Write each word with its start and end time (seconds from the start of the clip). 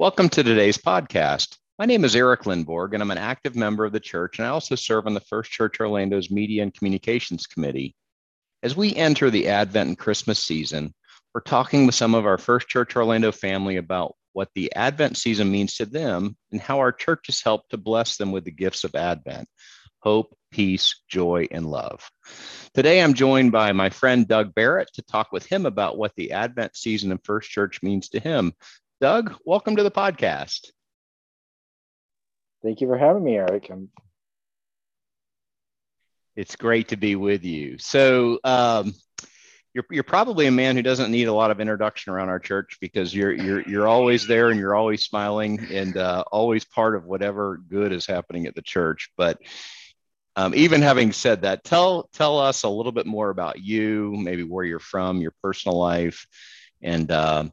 Welcome 0.00 0.30
to 0.30 0.42
today's 0.42 0.78
podcast. 0.78 1.58
My 1.78 1.84
name 1.84 2.06
is 2.06 2.16
Eric 2.16 2.44
Lindborg, 2.44 2.94
and 2.94 3.02
I'm 3.02 3.10
an 3.10 3.18
active 3.18 3.54
member 3.54 3.84
of 3.84 3.92
the 3.92 4.00
church, 4.00 4.38
and 4.38 4.46
I 4.48 4.50
also 4.50 4.74
serve 4.74 5.06
on 5.06 5.12
the 5.12 5.20
First 5.20 5.50
Church 5.50 5.78
Orlando's 5.78 6.30
Media 6.30 6.62
and 6.62 6.72
Communications 6.72 7.46
Committee. 7.46 7.94
As 8.62 8.74
we 8.74 8.94
enter 8.94 9.28
the 9.28 9.48
Advent 9.48 9.88
and 9.88 9.98
Christmas 9.98 10.38
season, 10.38 10.94
we're 11.34 11.42
talking 11.42 11.84
with 11.84 11.94
some 11.94 12.14
of 12.14 12.24
our 12.24 12.38
First 12.38 12.68
Church 12.68 12.96
Orlando 12.96 13.30
family 13.30 13.76
about 13.76 14.14
what 14.32 14.48
the 14.54 14.74
Advent 14.74 15.18
season 15.18 15.52
means 15.52 15.74
to 15.74 15.84
them 15.84 16.34
and 16.50 16.62
how 16.62 16.78
our 16.78 16.92
church 16.92 17.26
has 17.26 17.42
helped 17.42 17.68
to 17.72 17.76
bless 17.76 18.16
them 18.16 18.32
with 18.32 18.46
the 18.46 18.50
gifts 18.50 18.84
of 18.84 18.94
Advent 18.94 19.48
hope, 20.00 20.34
peace, 20.50 21.00
joy, 21.08 21.46
and 21.50 21.66
love. 21.66 22.10
Today, 22.74 23.02
I'm 23.02 23.14
joined 23.14 23.52
by 23.52 23.72
my 23.72 23.90
friend 23.90 24.26
Doug 24.26 24.54
Barrett 24.54 24.88
to 24.94 25.02
talk 25.02 25.32
with 25.32 25.46
him 25.46 25.66
about 25.66 25.98
what 25.98 26.12
the 26.16 26.32
Advent 26.32 26.76
season 26.76 27.12
in 27.12 27.18
First 27.18 27.50
Church 27.50 27.82
means 27.82 28.08
to 28.10 28.20
him. 28.20 28.52
Doug, 29.00 29.34
welcome 29.46 29.76
to 29.76 29.82
the 29.82 29.90
podcast. 29.90 30.72
Thank 32.62 32.82
you 32.82 32.86
for 32.86 32.98
having 32.98 33.24
me, 33.24 33.36
Eric. 33.36 33.70
I'm... 33.70 33.88
It's 36.36 36.54
great 36.54 36.88
to 36.88 36.98
be 36.98 37.16
with 37.16 37.42
you. 37.42 37.78
So, 37.78 38.38
um, 38.44 38.92
you're, 39.72 39.86
you're 39.90 40.04
probably 40.04 40.48
a 40.48 40.50
man 40.50 40.76
who 40.76 40.82
doesn't 40.82 41.10
need 41.10 41.28
a 41.28 41.32
lot 41.32 41.50
of 41.50 41.60
introduction 41.60 42.12
around 42.12 42.28
our 42.28 42.38
church 42.38 42.76
because 42.78 43.14
you're 43.14 43.32
you're 43.32 43.62
you're 43.62 43.88
always 43.88 44.26
there 44.26 44.50
and 44.50 44.60
you're 44.60 44.74
always 44.74 45.02
smiling 45.02 45.66
and 45.72 45.96
uh, 45.96 46.24
always 46.30 46.66
part 46.66 46.94
of 46.94 47.06
whatever 47.06 47.58
good 47.70 47.92
is 47.92 48.04
happening 48.04 48.46
at 48.46 48.54
the 48.54 48.62
church. 48.62 49.10
But 49.16 49.38
um, 50.36 50.54
even 50.54 50.82
having 50.82 51.12
said 51.12 51.42
that, 51.42 51.64
tell 51.64 52.10
tell 52.12 52.38
us 52.38 52.64
a 52.64 52.68
little 52.68 52.92
bit 52.92 53.06
more 53.06 53.30
about 53.30 53.60
you, 53.60 54.14
maybe 54.14 54.42
where 54.42 54.64
you're 54.64 54.78
from, 54.78 55.22
your 55.22 55.32
personal 55.42 55.78
life, 55.78 56.26
and 56.82 57.10
uh, 57.10 57.44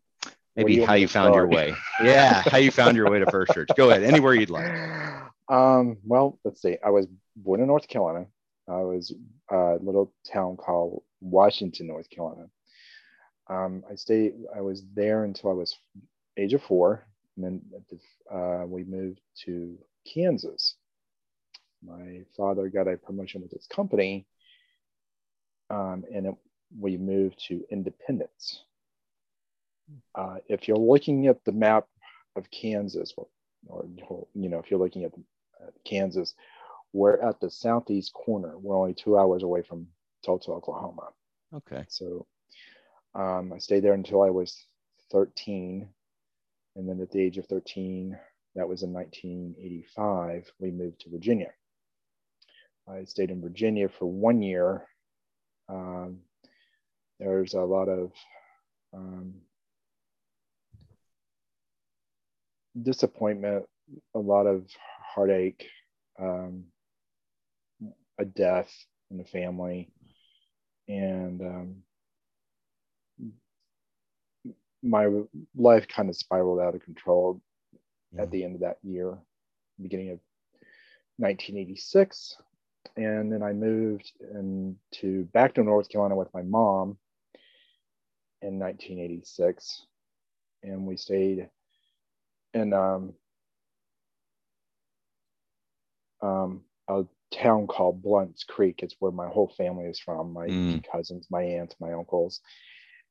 maybe 0.57 0.81
how 0.81 0.93
you 0.95 1.07
found 1.07 1.35
your 1.35 1.47
way. 1.47 1.73
Yeah, 2.03 2.41
how 2.41 2.57
you 2.57 2.71
found 2.71 2.97
your 2.97 3.09
way 3.09 3.19
to 3.19 3.29
First 3.31 3.53
Church. 3.53 3.69
Go 3.75 3.89
ahead, 3.89 4.03
anywhere 4.03 4.33
you'd 4.33 4.49
like. 4.49 4.71
Um, 5.49 5.97
well, 6.03 6.39
let's 6.43 6.61
see. 6.61 6.75
I 6.85 6.89
was 6.89 7.07
born 7.37 7.61
in 7.61 7.67
North 7.67 7.87
Carolina. 7.87 8.25
I 8.67 8.81
was 8.81 9.13
a 9.49 9.77
little 9.81 10.13
town 10.29 10.57
called 10.57 11.03
Washington, 11.21 11.87
North 11.87 12.09
Carolina. 12.09 12.49
Um, 13.49 13.83
I 13.89 13.95
stayed. 13.95 14.33
I 14.53 14.61
was 14.61 14.83
there 14.93 15.23
until 15.23 15.51
I 15.51 15.53
was 15.53 15.77
age 16.37 16.53
of 16.53 16.61
four, 16.63 17.07
and 17.35 17.45
then 17.45 17.61
uh, 18.29 18.65
we 18.67 18.83
moved 18.83 19.21
to 19.45 19.77
Kansas. 20.05 20.75
My 21.85 22.23
father 22.35 22.67
got 22.67 22.87
a 22.87 22.97
promotion 22.97 23.41
with 23.41 23.51
his 23.51 23.67
company, 23.67 24.27
um, 25.69 26.03
and 26.13 26.27
it, 26.27 26.35
we 26.77 26.97
moved 26.97 27.41
to 27.47 27.63
Independence, 27.71 28.63
uh, 30.15 30.37
if 30.47 30.67
you're 30.67 30.77
looking 30.77 31.27
at 31.27 31.43
the 31.45 31.51
map 31.51 31.85
of 32.35 32.49
Kansas, 32.51 33.13
or, 33.17 33.27
or 33.67 33.85
you 34.33 34.49
know, 34.49 34.59
if 34.59 34.69
you're 34.69 34.79
looking 34.79 35.03
at, 35.03 35.11
at 35.65 35.73
Kansas, 35.85 36.33
we're 36.93 37.19
at 37.21 37.39
the 37.39 37.49
southeast 37.49 38.13
corner. 38.13 38.57
We're 38.57 38.77
only 38.77 38.93
two 38.93 39.17
hours 39.17 39.43
away 39.43 39.61
from 39.61 39.87
Tulsa, 40.25 40.51
Oklahoma. 40.51 41.09
Okay. 41.53 41.85
So 41.87 42.25
um, 43.15 43.53
I 43.53 43.57
stayed 43.59 43.83
there 43.83 43.93
until 43.93 44.23
I 44.23 44.29
was 44.29 44.65
13. 45.11 45.87
And 46.75 46.87
then 46.87 47.01
at 47.01 47.11
the 47.11 47.21
age 47.21 47.37
of 47.37 47.47
13, 47.47 48.17
that 48.55 48.67
was 48.67 48.83
in 48.83 48.93
1985, 48.93 50.51
we 50.59 50.71
moved 50.71 51.01
to 51.01 51.09
Virginia. 51.09 51.51
I 52.87 53.03
stayed 53.03 53.31
in 53.31 53.41
Virginia 53.41 53.89
for 53.89 54.05
one 54.05 54.41
year. 54.41 54.87
Um, 55.69 56.19
there's 57.19 57.53
a 57.53 57.61
lot 57.61 57.89
of 57.89 58.11
um, 58.93 59.33
disappointment, 62.83 63.65
a 64.15 64.19
lot 64.19 64.45
of 64.45 64.65
heartache, 65.13 65.67
um, 66.19 66.65
a 68.17 68.25
death 68.25 68.71
in 69.11 69.17
the 69.17 69.23
family, 69.23 69.89
and 70.87 71.41
um, 71.41 71.75
my 74.83 75.07
life 75.55 75.87
kind 75.87 76.09
of 76.09 76.15
spiraled 76.15 76.59
out 76.59 76.75
of 76.75 76.83
control 76.83 77.41
yeah. 78.13 78.23
at 78.23 78.31
the 78.31 78.43
end 78.43 78.55
of 78.55 78.61
that 78.61 78.77
year, 78.83 79.17
beginning 79.81 80.11
of 80.11 80.19
1986. 81.17 82.37
And 82.95 83.31
then 83.31 83.43
I 83.43 83.53
moved 83.53 84.11
into 84.33 85.25
back 85.25 85.53
to 85.55 85.63
North 85.63 85.89
Carolina 85.89 86.15
with 86.15 86.33
my 86.33 86.41
mom 86.41 86.97
in 88.41 88.59
1986, 88.59 89.85
and 90.63 90.85
we 90.85 90.95
stayed 90.95 91.49
in 92.57 92.73
um, 92.73 93.13
um, 96.21 96.61
a 96.87 97.03
town 97.31 97.67
called 97.67 98.01
Blounts 98.01 98.43
Creek. 98.43 98.81
It's 98.83 98.95
where 98.99 99.11
my 99.11 99.27
whole 99.27 99.53
family 99.57 99.85
is 99.85 99.99
from 99.99 100.33
my 100.33 100.47
mm. 100.47 100.83
cousins, 100.91 101.27
my 101.29 101.41
aunts, 101.41 101.75
my 101.79 101.93
uncles. 101.93 102.41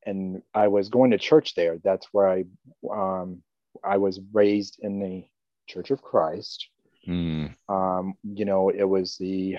And 0.04 0.42
I 0.54 0.68
was 0.68 0.88
going 0.88 1.10
to 1.10 1.18
church 1.18 1.54
there. 1.54 1.78
That's 1.82 2.06
where 2.12 2.28
I 2.28 2.44
um, 2.90 3.42
I 3.84 3.96
was 3.98 4.20
raised 4.32 4.78
in 4.80 5.00
the 5.00 5.24
Church 5.68 5.90
of 5.90 6.02
Christ. 6.02 6.68
Mm. 7.08 7.54
Um, 7.68 8.14
you 8.22 8.44
know, 8.44 8.70
it 8.70 8.84
was 8.84 9.16
the, 9.18 9.56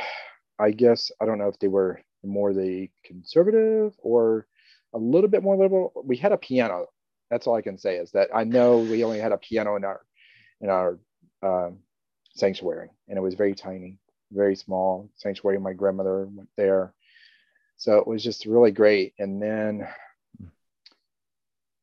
I 0.59 0.71
guess, 0.71 1.11
I 1.21 1.25
don't 1.25 1.37
know 1.37 1.49
if 1.49 1.59
they 1.59 1.67
were 1.67 2.01
more 2.23 2.53
the 2.53 2.89
conservative 3.05 3.93
or 3.99 4.47
a 4.93 4.97
little 4.97 5.29
bit 5.29 5.43
more 5.43 5.57
liberal. 5.57 5.91
We 6.03 6.17
had 6.17 6.31
a 6.31 6.37
piano 6.37 6.87
that's 7.29 7.47
all 7.47 7.55
I 7.55 7.61
can 7.61 7.77
say 7.77 7.97
is 7.97 8.11
that 8.11 8.29
I 8.33 8.43
know 8.43 8.79
we 8.79 9.03
only 9.03 9.19
had 9.19 9.31
a 9.31 9.37
piano 9.37 9.75
in 9.75 9.83
our 9.83 10.01
in 10.61 10.69
our 10.69 10.99
um, 11.43 11.79
sanctuary, 12.33 12.89
and 13.07 13.17
it 13.17 13.21
was 13.21 13.35
very 13.35 13.53
tiny, 13.53 13.99
very 14.31 14.55
small 14.55 15.09
sanctuary. 15.15 15.59
My 15.59 15.73
grandmother 15.73 16.25
went 16.25 16.49
there, 16.55 16.93
so 17.75 17.97
it 17.97 18.07
was 18.07 18.23
just 18.23 18.45
really 18.45 18.71
great. 18.71 19.13
And 19.19 19.41
then 19.41 19.87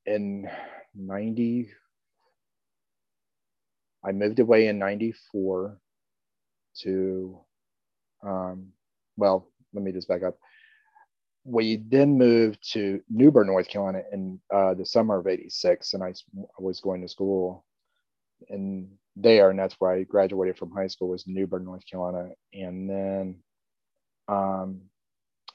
in 0.07 0.49
ninety, 0.95 1.71
I 4.05 4.13
moved 4.13 4.41
away 4.41 4.67
in 4.67 4.79
'94 4.79 5.79
to, 6.83 7.39
um, 8.23 8.73
well, 9.17 9.47
let 9.73 9.85
me 9.85 9.93
just 9.93 10.09
back 10.09 10.23
up 10.23 10.39
we 11.45 11.77
then 11.77 12.17
moved 12.17 12.73
to 12.73 13.01
New 13.11 13.31
Bern, 13.31 13.49
North 13.49 13.69
Carolina 13.69 14.03
in 14.13 14.41
uh, 14.53 14.75
the 14.75 14.87
summer 14.87 15.19
of 15.19 15.27
86. 15.27 15.93
And 15.93 16.03
I, 16.03 16.15
was 16.59 16.81
going 16.81 17.03
to 17.03 17.09
school 17.09 17.65
in 18.49 18.89
there. 19.15 19.51
And 19.51 19.59
that's 19.59 19.75
where 19.75 19.93
I 19.93 20.03
graduated 20.05 20.57
from 20.57 20.71
high 20.71 20.87
school 20.87 21.09
was 21.09 21.27
New 21.27 21.47
Bern, 21.47 21.65
North 21.65 21.85
Carolina. 21.89 22.31
And 22.55 22.89
then 22.89 23.37
um, 24.27 24.81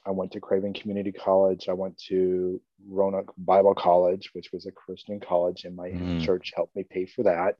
I 0.06 0.12
went 0.12 0.32
to 0.32 0.40
Craven 0.40 0.74
Community 0.74 1.10
College. 1.10 1.68
I 1.68 1.72
went 1.72 1.98
to 2.08 2.60
Roanoke 2.88 3.34
Bible 3.36 3.74
College, 3.74 4.30
which 4.32 4.50
was 4.52 4.66
a 4.66 4.72
Christian 4.72 5.18
college, 5.18 5.64
and 5.64 5.74
my 5.74 5.88
mm. 5.88 6.24
church 6.24 6.52
helped 6.54 6.74
me 6.76 6.84
pay 6.88 7.06
for 7.06 7.24
that. 7.24 7.56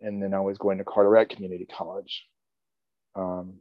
And 0.00 0.22
then 0.22 0.34
I 0.34 0.40
was 0.40 0.58
going 0.58 0.78
to 0.78 0.84
Carteret 0.84 1.30
Community 1.30 1.66
College. 1.66 2.26
Um, 3.14 3.54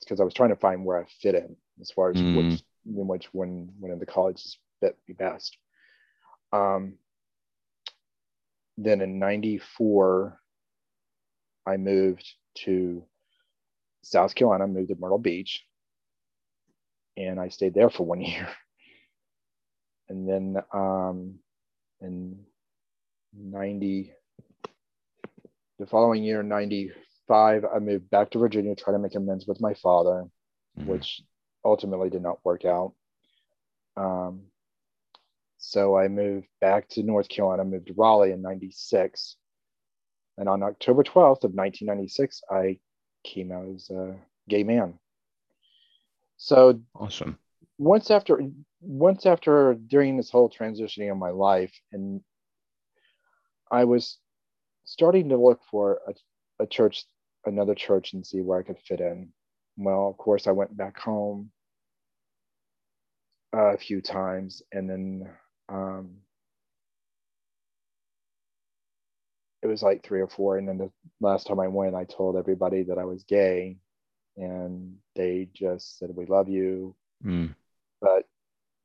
because 0.00 0.20
I 0.20 0.24
was 0.24 0.34
trying 0.34 0.50
to 0.50 0.56
find 0.56 0.84
where 0.84 0.98
I 0.98 1.06
fit 1.22 1.34
in 1.34 1.56
as 1.80 1.90
far 1.90 2.10
as 2.10 2.16
mm. 2.16 2.36
which 2.36 2.62
in 2.86 3.06
which 3.06 3.32
one 3.32 3.70
one 3.78 3.90
of 3.90 4.00
the 4.00 4.06
colleges 4.06 4.58
fit 4.80 4.96
me 5.08 5.14
best. 5.14 5.56
Um, 6.52 6.94
then 8.76 9.00
in 9.00 9.18
'94, 9.18 10.38
I 11.66 11.76
moved 11.76 12.26
to 12.64 13.04
South 14.02 14.34
Carolina, 14.34 14.66
moved 14.66 14.88
to 14.88 14.96
Myrtle 14.98 15.18
Beach, 15.18 15.64
and 17.16 17.40
I 17.40 17.48
stayed 17.48 17.74
there 17.74 17.90
for 17.90 18.04
one 18.04 18.20
year. 18.20 18.48
And 20.08 20.28
then 20.28 20.62
um, 20.72 21.36
in 22.02 22.40
90, 23.34 24.12
the 25.78 25.86
following 25.86 26.22
year, 26.22 26.42
90, 26.42 26.92
five, 27.26 27.64
I 27.64 27.78
moved 27.78 28.10
back 28.10 28.30
to 28.30 28.38
Virginia, 28.38 28.74
to 28.74 28.82
try 28.82 28.92
to 28.92 28.98
make 28.98 29.14
amends 29.14 29.46
with 29.46 29.60
my 29.60 29.74
father, 29.74 30.24
mm-hmm. 30.78 30.88
which 30.88 31.22
ultimately 31.64 32.10
did 32.10 32.22
not 32.22 32.44
work 32.44 32.64
out. 32.64 32.92
Um, 33.96 34.42
so 35.58 35.96
I 35.96 36.08
moved 36.08 36.46
back 36.60 36.88
to 36.90 37.02
North 37.02 37.28
Carolina, 37.28 37.64
moved 37.64 37.86
to 37.86 37.94
Raleigh 37.94 38.32
in 38.32 38.42
96. 38.42 39.36
And 40.36 40.48
on 40.48 40.62
October 40.62 41.02
12th 41.02 41.44
of 41.44 41.54
1996, 41.54 42.42
I 42.50 42.78
came 43.24 43.50
out 43.50 43.66
as 43.74 43.88
a 43.90 44.16
gay 44.48 44.64
man. 44.64 44.98
So 46.36 46.80
awesome. 46.94 47.38
Once 47.78 48.10
after, 48.10 48.40
once 48.80 49.26
after 49.26 49.74
during 49.74 50.16
this 50.16 50.30
whole 50.30 50.50
transitioning 50.50 51.10
of 51.10 51.16
my 51.16 51.30
life, 51.30 51.72
and 51.92 52.20
I 53.70 53.84
was 53.84 54.18
starting 54.84 55.30
to 55.30 55.36
look 55.36 55.60
for 55.70 56.00
a, 56.06 56.14
a 56.62 56.66
church, 56.66 57.04
another 57.46 57.74
church, 57.74 58.12
and 58.12 58.26
see 58.26 58.40
where 58.40 58.58
I 58.58 58.62
could 58.62 58.78
fit 58.78 59.00
in. 59.00 59.32
Well, 59.76 60.08
of 60.08 60.16
course, 60.16 60.46
I 60.46 60.52
went 60.52 60.76
back 60.76 60.98
home 60.98 61.50
a 63.52 63.76
few 63.76 64.00
times, 64.00 64.62
and 64.72 64.88
then 64.88 65.30
um, 65.68 66.16
it 69.62 69.66
was 69.66 69.82
like 69.82 70.04
three 70.04 70.20
or 70.20 70.28
four. 70.28 70.58
And 70.58 70.68
then 70.68 70.78
the 70.78 70.90
last 71.20 71.46
time 71.46 71.60
I 71.60 71.68
went, 71.68 71.94
I 71.94 72.04
told 72.04 72.36
everybody 72.36 72.84
that 72.84 72.98
I 72.98 73.04
was 73.04 73.24
gay, 73.24 73.78
and 74.36 74.96
they 75.14 75.48
just 75.52 75.98
said, 75.98 76.14
"We 76.14 76.26
love 76.26 76.48
you," 76.48 76.94
mm. 77.24 77.54
but 78.00 78.26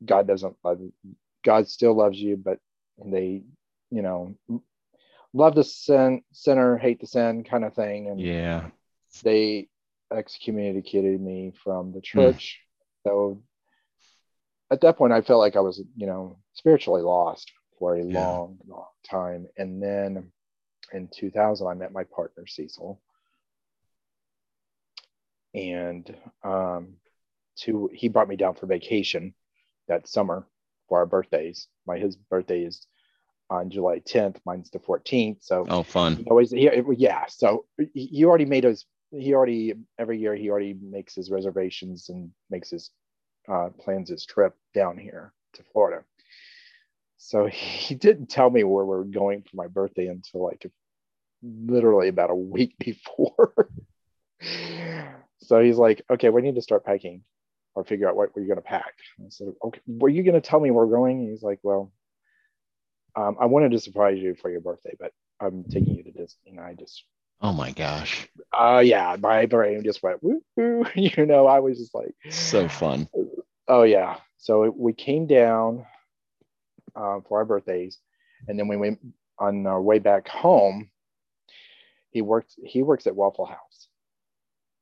God 0.04 0.26
doesn't 0.26 0.56
love 0.64 0.80
you. 0.80 0.92
God 1.44 1.68
still 1.68 1.94
loves 1.94 2.18
you, 2.18 2.36
but 2.36 2.58
they, 3.04 3.42
you 3.90 4.02
know, 4.02 4.34
love 5.32 5.54
the 5.54 5.64
sin, 5.64 6.22
sinner, 6.32 6.76
hate 6.76 7.00
the 7.00 7.06
sin 7.06 7.44
kind 7.44 7.64
of 7.64 7.74
thing. 7.74 8.08
And 8.08 8.20
yeah, 8.20 8.68
they 9.22 9.68
excommunicated 10.12 11.20
me 11.20 11.52
from 11.62 11.92
the 11.92 11.98
hmm. 11.98 12.04
church. 12.20 12.60
Mm. 12.60 13.10
So 13.10 13.42
at 14.70 14.80
that 14.82 14.96
point, 14.96 15.12
I 15.12 15.22
felt 15.22 15.40
like 15.40 15.56
I 15.56 15.60
was, 15.60 15.82
you 15.96 16.06
know, 16.06 16.38
spiritually 16.54 17.02
lost 17.02 17.50
for 17.78 17.96
a 17.96 18.04
yeah. 18.04 18.26
long, 18.26 18.58
long 18.66 18.86
time. 19.08 19.46
And 19.56 19.82
then 19.82 20.30
in 20.92 21.08
2000, 21.08 21.66
I 21.66 21.74
met 21.74 21.92
my 21.92 22.04
partner, 22.04 22.46
Cecil. 22.46 23.00
And 25.54 26.14
um, 26.44 26.94
to, 27.60 27.90
he 27.92 28.08
brought 28.08 28.28
me 28.28 28.36
down 28.36 28.54
for 28.54 28.66
vacation 28.66 29.34
that 29.88 30.08
summer 30.08 30.46
for 30.88 30.98
our 30.98 31.06
birthdays. 31.06 31.66
My 31.86 31.98
his 31.98 32.16
birthday 32.16 32.62
is 32.62 32.86
on 33.50 33.70
July 33.70 34.00
10th. 34.00 34.36
Mine's 34.46 34.70
the 34.70 34.78
14th. 34.78 35.38
So 35.40 35.66
oh, 35.68 35.82
fun. 35.82 36.16
He 36.16 36.24
always 36.24 36.50
he, 36.50 36.70
yeah. 36.96 37.24
So 37.28 37.64
he 37.94 38.24
already 38.24 38.44
made 38.44 38.64
his. 38.64 38.86
He 39.12 39.34
already 39.34 39.74
every 39.98 40.18
year 40.18 40.34
he 40.34 40.50
already 40.50 40.74
makes 40.80 41.14
his 41.14 41.30
reservations 41.30 42.08
and 42.08 42.30
makes 42.48 42.70
his 42.70 42.90
uh, 43.48 43.70
plans 43.80 44.08
his 44.08 44.24
trip 44.24 44.54
down 44.74 44.96
here 44.96 45.32
to 45.54 45.62
Florida. 45.72 46.04
So 47.16 47.46
he 47.52 47.94
didn't 47.94 48.28
tell 48.28 48.50
me 48.50 48.64
where 48.64 48.84
we 48.84 48.96
are 48.96 49.04
going 49.04 49.42
for 49.42 49.56
my 49.56 49.66
birthday 49.66 50.06
until 50.06 50.44
like 50.44 50.70
literally 51.42 52.08
about 52.08 52.30
a 52.30 52.34
week 52.34 52.74
before. 52.78 53.68
so 55.38 55.60
he's 55.60 55.76
like, 55.76 56.02
okay, 56.10 56.30
we 56.30 56.42
need 56.42 56.54
to 56.54 56.62
start 56.62 56.84
packing 56.84 57.22
or 57.74 57.84
figure 57.84 58.08
out 58.08 58.16
what 58.16 58.34
we're 58.34 58.46
going 58.46 58.56
to 58.56 58.62
pack. 58.62 58.94
I 59.20 59.28
said, 59.28 59.48
okay, 59.64 59.80
were 59.86 60.08
you 60.08 60.22
going 60.22 60.34
to 60.34 60.40
tell 60.40 60.60
me 60.60 60.70
where 60.70 60.86
we're 60.86 60.96
going? 60.96 61.28
he's 61.28 61.42
like, 61.42 61.60
well, 61.62 61.92
um, 63.16 63.36
I 63.40 63.46
wanted 63.46 63.72
to 63.72 63.80
surprise 63.80 64.18
you 64.18 64.34
for 64.34 64.50
your 64.50 64.60
birthday, 64.60 64.96
but 64.98 65.12
I'm 65.40 65.64
taking 65.64 65.94
you 65.96 66.02
to 66.04 66.10
Disney. 66.10 66.50
And 66.50 66.60
I 66.60 66.74
just, 66.74 67.04
oh 67.40 67.52
my 67.52 67.72
gosh. 67.72 68.28
Uh, 68.52 68.82
yeah, 68.84 69.16
my 69.18 69.46
brain 69.46 69.82
just 69.84 70.02
went, 70.02 70.22
woo, 70.22 70.42
woo. 70.56 70.86
you 70.94 71.26
know, 71.26 71.46
I 71.46 71.60
was 71.60 71.78
just 71.78 71.94
like, 71.94 72.14
so 72.30 72.68
fun. 72.68 73.08
Oh 73.68 73.82
yeah. 73.82 74.16
So 74.38 74.74
we 74.76 74.92
came 74.92 75.26
down 75.26 75.86
uh, 76.96 77.20
for 77.28 77.38
our 77.38 77.44
birthdays, 77.44 77.98
and 78.48 78.58
then 78.58 78.68
we 78.68 78.76
went 78.76 78.98
on 79.38 79.66
our 79.66 79.80
way 79.80 79.98
back 79.98 80.28
home. 80.28 80.90
He 82.10 82.22
worked. 82.22 82.54
He 82.64 82.82
works 82.82 83.06
at 83.06 83.14
Waffle 83.14 83.46
House, 83.46 83.88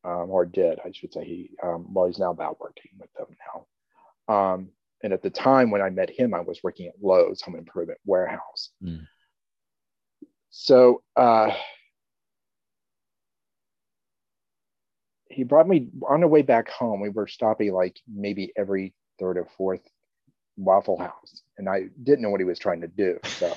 um, 0.05 0.31
or 0.31 0.47
did 0.47 0.79
I 0.85 0.93
should 0.93 1.13
say? 1.13 1.25
He 1.25 1.51
um, 1.63 1.93
well, 1.93 2.07
he's 2.07 2.19
now 2.19 2.31
about 2.31 2.61
working 2.61 2.93
with 2.99 3.13
them 3.15 3.37
now. 3.47 4.35
Um, 4.35 4.69
and 5.03 5.13
at 5.13 5.23
the 5.23 5.31
time 5.31 5.71
when 5.71 5.83
I 5.83 5.91
met 5.91 6.11
him, 6.11 6.35
I 6.35 6.41
was 6.41 6.61
working 6.63 6.89
at 6.89 6.95
Lowe's 7.01 7.41
Home 7.43 7.57
Improvement 7.57 7.99
Warehouse. 8.05 8.71
Mm. 8.83 9.07
So 10.51 11.03
uh, 11.17 11.51
he 15.31 15.45
brought 15.45 15.69
me 15.69 15.89
on 16.09 16.21
the 16.21 16.29
way 16.29 16.43
back 16.43 16.69
home. 16.69 17.01
We 17.01 17.11
were 17.11 17.27
stopping 17.27 17.73
like 17.73 18.01
maybe 18.13 18.53
every 18.57 18.95
third 19.19 19.39
or 19.39 19.47
fourth 19.57 19.83
Waffle 20.57 20.99
House, 20.99 21.43
and 21.57 21.69
I 21.69 21.85
didn't 22.03 22.23
know 22.23 22.31
what 22.31 22.41
he 22.41 22.45
was 22.45 22.59
trying 22.59 22.81
to 22.81 22.89
do. 22.89 23.19
So, 23.25 23.57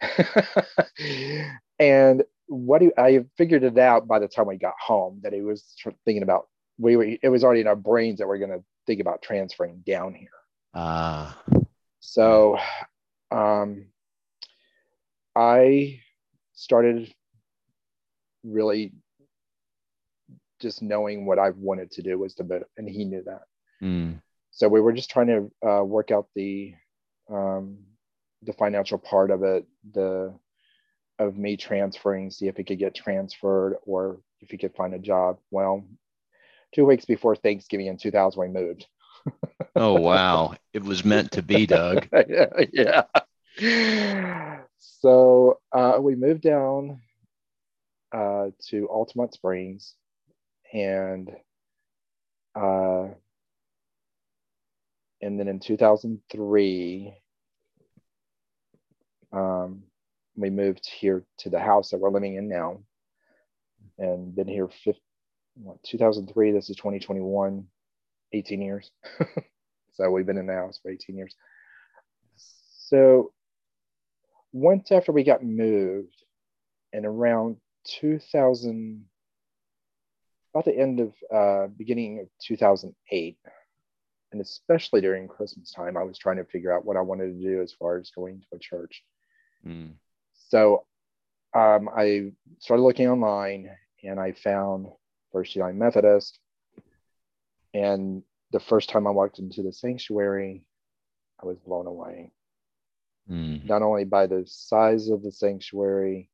and 1.78 2.24
what 2.46 2.82
he, 2.82 2.90
I 2.98 3.24
figured 3.36 3.62
it 3.62 3.78
out 3.78 4.08
by 4.08 4.18
the 4.18 4.28
time 4.28 4.46
we 4.46 4.56
got 4.56 4.74
home 4.80 5.20
that 5.22 5.32
he 5.32 5.42
was 5.42 5.74
thinking 6.04 6.22
about. 6.22 6.48
We 6.78 6.96
were, 6.96 7.04
it 7.22 7.28
was 7.28 7.44
already 7.44 7.60
in 7.60 7.66
our 7.66 7.76
brains 7.76 8.18
that 8.18 8.26
we're 8.26 8.38
going 8.38 8.50
to 8.50 8.64
think 8.86 9.00
about 9.00 9.22
transferring 9.22 9.82
down 9.86 10.14
here. 10.14 10.28
Ah. 10.74 11.38
Uh, 11.54 11.60
so, 12.00 12.58
um, 13.30 13.86
I 15.36 16.00
started 16.54 17.12
really 18.44 18.92
just 20.62 20.82
knowing 20.82 21.26
what 21.26 21.38
I've 21.38 21.58
wanted 21.58 21.90
to 21.92 22.02
do 22.02 22.18
was 22.18 22.34
the 22.34 22.44
bit, 22.44 22.62
and 22.76 22.88
he 22.88 23.04
knew 23.04 23.22
that. 23.24 23.42
Mm. 23.82 24.22
So 24.50 24.68
we 24.68 24.80
were 24.80 24.92
just 24.92 25.10
trying 25.10 25.26
to 25.26 25.68
uh, 25.68 25.84
work 25.84 26.10
out 26.10 26.28
the 26.34 26.74
um, 27.30 27.78
the 28.42 28.52
financial 28.52 28.98
part 28.98 29.30
of 29.30 29.42
it, 29.42 29.66
the 29.92 30.34
of 31.18 31.36
me 31.36 31.56
transferring, 31.56 32.30
see 32.30 32.48
if 32.48 32.56
he 32.56 32.64
could 32.64 32.78
get 32.78 32.94
transferred 32.94 33.76
or 33.86 34.20
if 34.40 34.50
he 34.50 34.58
could 34.58 34.74
find 34.74 34.94
a 34.94 34.98
job. 34.98 35.38
Well, 35.50 35.84
two 36.74 36.84
weeks 36.84 37.04
before 37.04 37.36
Thanksgiving 37.36 37.86
in 37.86 37.96
2000, 37.96 38.40
we 38.40 38.48
moved. 38.48 38.86
oh 39.76 40.00
wow! 40.00 40.54
It 40.72 40.82
was 40.82 41.04
meant 41.04 41.32
to 41.32 41.42
be, 41.42 41.66
Doug. 41.66 42.08
yeah. 42.72 43.04
So 44.78 45.60
uh, 45.72 45.98
we 46.00 46.14
moved 46.14 46.42
down 46.42 47.00
uh, 48.12 48.48
to 48.68 48.88
Altamonte 48.88 49.32
Springs, 49.32 49.94
and 50.72 51.30
uh, 52.54 53.08
and 55.20 55.38
then 55.38 55.48
in 55.48 55.60
2003 55.60 57.14
um, 59.32 59.82
we 60.36 60.50
moved 60.50 60.86
here 60.86 61.24
to 61.38 61.50
the 61.50 61.60
house 61.60 61.90
that 61.90 61.98
we're 61.98 62.10
living 62.10 62.36
in 62.36 62.48
now 62.48 62.78
and 63.98 64.34
been 64.34 64.48
here 64.48 64.68
50, 64.68 65.00
what, 65.54 65.82
2003 65.84 66.52
this 66.52 66.70
is 66.70 66.76
2021 66.76 67.66
18 68.34 68.62
years. 68.62 68.90
So 69.94 70.10
we've 70.10 70.26
been 70.26 70.38
in 70.38 70.46
the 70.46 70.54
house 70.54 70.80
for 70.82 70.90
18 70.90 71.16
years. 71.16 71.36
So 72.36 73.32
once 74.52 74.90
after 74.90 75.12
we 75.12 75.22
got 75.22 75.44
moved 75.44 76.24
and 76.92 77.04
around 77.04 77.56
2000 77.84 79.04
about 80.52 80.64
the 80.64 80.76
end 80.76 81.00
of 81.00 81.12
uh, 81.34 81.66
beginning 81.76 82.20
of 82.20 82.26
2008 82.44 83.36
and 84.32 84.40
especially 84.40 85.00
during 85.00 85.28
christmas 85.28 85.70
time 85.72 85.96
i 85.96 86.02
was 86.02 86.18
trying 86.18 86.36
to 86.36 86.44
figure 86.44 86.74
out 86.74 86.84
what 86.84 86.96
i 86.96 87.00
wanted 87.00 87.32
to 87.32 87.42
do 87.42 87.62
as 87.62 87.72
far 87.72 87.98
as 87.98 88.10
going 88.10 88.40
to 88.40 88.56
a 88.56 88.58
church 88.58 89.02
mm. 89.66 89.90
so 90.32 90.84
um, 91.54 91.88
i 91.96 92.32
started 92.58 92.82
looking 92.82 93.08
online 93.08 93.70
and 94.04 94.18
i 94.18 94.32
found 94.32 94.86
first 95.32 95.54
united 95.54 95.76
methodist 95.76 96.38
and 97.74 98.22
the 98.52 98.60
first 98.60 98.88
time 98.88 99.06
i 99.06 99.10
walked 99.10 99.38
into 99.38 99.62
the 99.62 99.72
sanctuary 99.72 100.64
i 101.42 101.46
was 101.46 101.58
blown 101.58 101.86
away 101.86 102.30
mm. 103.30 103.64
not 103.66 103.82
only 103.82 104.04
by 104.04 104.26
the 104.26 104.44
size 104.46 105.08
of 105.08 105.22
the 105.22 105.32
sanctuary 105.32 106.28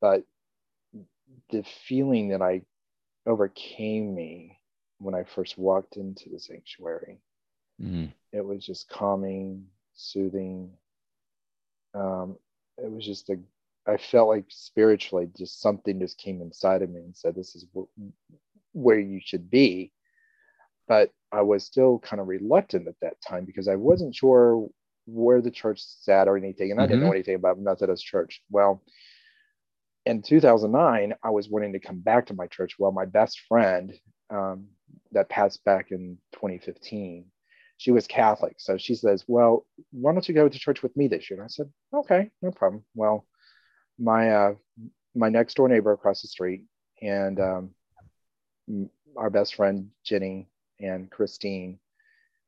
but 0.00 0.24
the 1.50 1.64
feeling 1.86 2.28
that 2.28 2.42
i 2.42 2.62
overcame 3.26 4.14
me 4.14 4.58
when 4.98 5.14
I 5.14 5.24
first 5.24 5.58
walked 5.58 5.96
into 5.96 6.28
the 6.28 6.38
sanctuary. 6.38 7.18
Mm-hmm. 7.80 8.06
It 8.32 8.44
was 8.44 8.64
just 8.64 8.88
calming, 8.88 9.66
soothing. 9.94 10.70
Um, 11.94 12.36
it 12.78 12.90
was 12.90 13.04
just 13.04 13.30
a, 13.30 13.38
I 13.86 13.96
felt 13.96 14.28
like 14.28 14.44
spiritually, 14.48 15.28
just 15.36 15.60
something 15.60 15.98
just 15.98 16.18
came 16.18 16.40
inside 16.42 16.82
of 16.82 16.90
me 16.90 17.00
and 17.00 17.16
said, 17.16 17.34
This 17.34 17.54
is 17.54 17.66
wh- 17.74 17.90
where 18.72 19.00
you 19.00 19.20
should 19.24 19.50
be. 19.50 19.92
But 20.86 21.10
I 21.32 21.42
was 21.42 21.64
still 21.64 21.98
kind 22.00 22.20
of 22.20 22.28
reluctant 22.28 22.88
at 22.88 23.00
that 23.00 23.16
time 23.26 23.44
because 23.44 23.68
I 23.68 23.76
wasn't 23.76 24.14
sure 24.14 24.68
where 25.06 25.40
the 25.40 25.50
church 25.50 25.80
sat 25.82 26.28
or 26.28 26.36
anything. 26.36 26.70
And 26.70 26.80
I 26.80 26.84
mm-hmm. 26.84 26.90
didn't 26.90 27.00
know 27.00 27.06
mm-hmm. 27.06 27.14
anything 27.14 27.34
about 27.36 27.58
Methodist 27.58 28.04
Church. 28.04 28.42
Well, 28.50 28.82
in 30.06 30.22
2009, 30.22 31.14
I 31.22 31.30
was 31.30 31.48
wanting 31.48 31.72
to 31.72 31.80
come 31.80 32.00
back 32.00 32.26
to 32.26 32.34
my 32.34 32.46
church. 32.46 32.76
Well, 32.78 32.92
my 32.92 33.04
best 33.04 33.40
friend 33.48 33.92
um, 34.30 34.66
that 35.12 35.28
passed 35.28 35.64
back 35.64 35.90
in 35.90 36.18
2015, 36.32 37.26
she 37.76 37.90
was 37.90 38.06
Catholic. 38.06 38.56
So 38.58 38.76
she 38.76 38.94
says, 38.94 39.24
Well, 39.26 39.66
why 39.90 40.12
don't 40.12 40.26
you 40.28 40.34
go 40.34 40.48
to 40.48 40.58
church 40.58 40.82
with 40.82 40.96
me 40.96 41.08
this 41.08 41.30
year? 41.30 41.40
And 41.40 41.44
I 41.44 41.48
said, 41.48 41.70
Okay, 41.94 42.30
no 42.42 42.50
problem. 42.50 42.84
Well, 42.94 43.26
my 43.98 44.30
uh, 44.30 44.54
my 45.14 45.28
next 45.28 45.54
door 45.54 45.68
neighbor 45.68 45.92
across 45.92 46.22
the 46.22 46.28
street 46.28 46.62
and 47.02 47.40
um, 47.40 47.70
our 49.16 49.30
best 49.30 49.54
friend 49.54 49.90
Jenny 50.04 50.48
and 50.78 51.10
Christine 51.10 51.78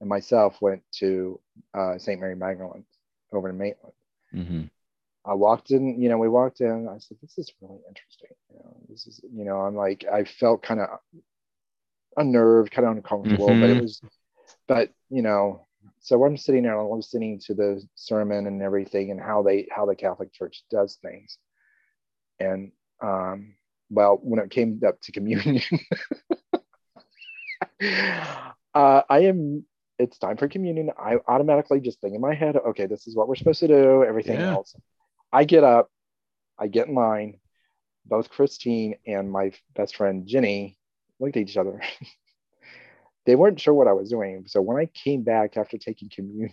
and 0.00 0.08
myself 0.08 0.60
went 0.60 0.82
to 0.92 1.40
uh, 1.74 1.98
St. 1.98 2.20
Mary 2.20 2.36
Magdalene 2.36 2.84
over 3.32 3.48
in 3.48 3.58
Maitland. 3.58 3.94
Mm-hmm. 4.34 4.62
I 5.24 5.34
walked 5.34 5.70
in, 5.70 6.00
you 6.00 6.08
know, 6.08 6.18
we 6.18 6.28
walked 6.28 6.60
in. 6.60 6.88
I 6.88 6.98
said, 6.98 7.18
"This 7.20 7.38
is 7.38 7.52
really 7.60 7.80
interesting." 7.88 8.30
You 8.50 8.58
know, 8.58 8.76
this 8.88 9.06
is, 9.06 9.20
you 9.32 9.44
know, 9.44 9.60
I'm 9.60 9.76
like, 9.76 10.04
I 10.10 10.24
felt 10.24 10.62
kind 10.62 10.80
of 10.80 10.88
unnerved, 12.16 12.72
kind 12.72 12.86
of 12.86 12.96
uncomfortable, 12.96 13.48
mm-hmm. 13.48 13.60
but 13.60 13.70
it 13.70 13.74
mm-hmm. 13.74 13.82
was, 13.82 14.00
but 14.66 14.90
you 15.10 15.22
know, 15.22 15.66
so 16.00 16.24
I'm 16.24 16.36
sitting 16.36 16.64
there, 16.64 16.78
I'm 16.78 16.90
listening 16.90 17.40
to 17.46 17.54
the 17.54 17.82
sermon 17.94 18.46
and 18.46 18.62
everything, 18.62 19.10
and 19.12 19.20
how 19.20 19.42
they, 19.42 19.68
how 19.70 19.86
the 19.86 19.94
Catholic 19.94 20.32
Church 20.32 20.64
does 20.70 20.98
things, 21.02 21.38
and 22.40 22.72
um, 23.00 23.54
well, 23.90 24.18
when 24.22 24.40
it 24.40 24.50
came 24.50 24.80
up 24.86 25.00
to 25.02 25.12
communion, 25.12 25.62
uh, 28.74 29.02
I 29.08 29.18
am 29.20 29.64
it's 29.98 30.18
time 30.18 30.36
for 30.36 30.48
communion. 30.48 30.90
I 30.98 31.18
automatically 31.28 31.80
just 31.80 32.00
think 32.00 32.14
in 32.14 32.20
my 32.20 32.34
head, 32.34 32.56
okay, 32.56 32.86
this 32.86 33.06
is 33.06 33.14
what 33.14 33.28
we're 33.28 33.36
supposed 33.36 33.60
to 33.60 33.68
do. 33.68 34.04
Everything 34.04 34.40
yeah. 34.40 34.52
else. 34.52 34.74
I 35.32 35.44
get 35.44 35.64
up, 35.64 35.90
I 36.58 36.66
get 36.66 36.88
in 36.88 36.94
line. 36.94 37.38
Both 38.04 38.30
Christine 38.30 38.96
and 39.06 39.30
my 39.30 39.52
best 39.74 39.96
friend 39.96 40.26
Jenny 40.26 40.76
looked 41.20 41.36
at 41.36 41.42
each 41.48 41.56
other. 41.56 41.80
they 43.26 43.36
weren't 43.36 43.60
sure 43.60 43.74
what 43.74 43.86
I 43.86 43.92
was 43.92 44.10
doing. 44.10 44.44
So 44.48 44.60
when 44.60 44.76
I 44.76 44.86
came 44.86 45.22
back 45.22 45.56
after 45.56 45.78
taking 45.78 46.10
communion, 46.14 46.50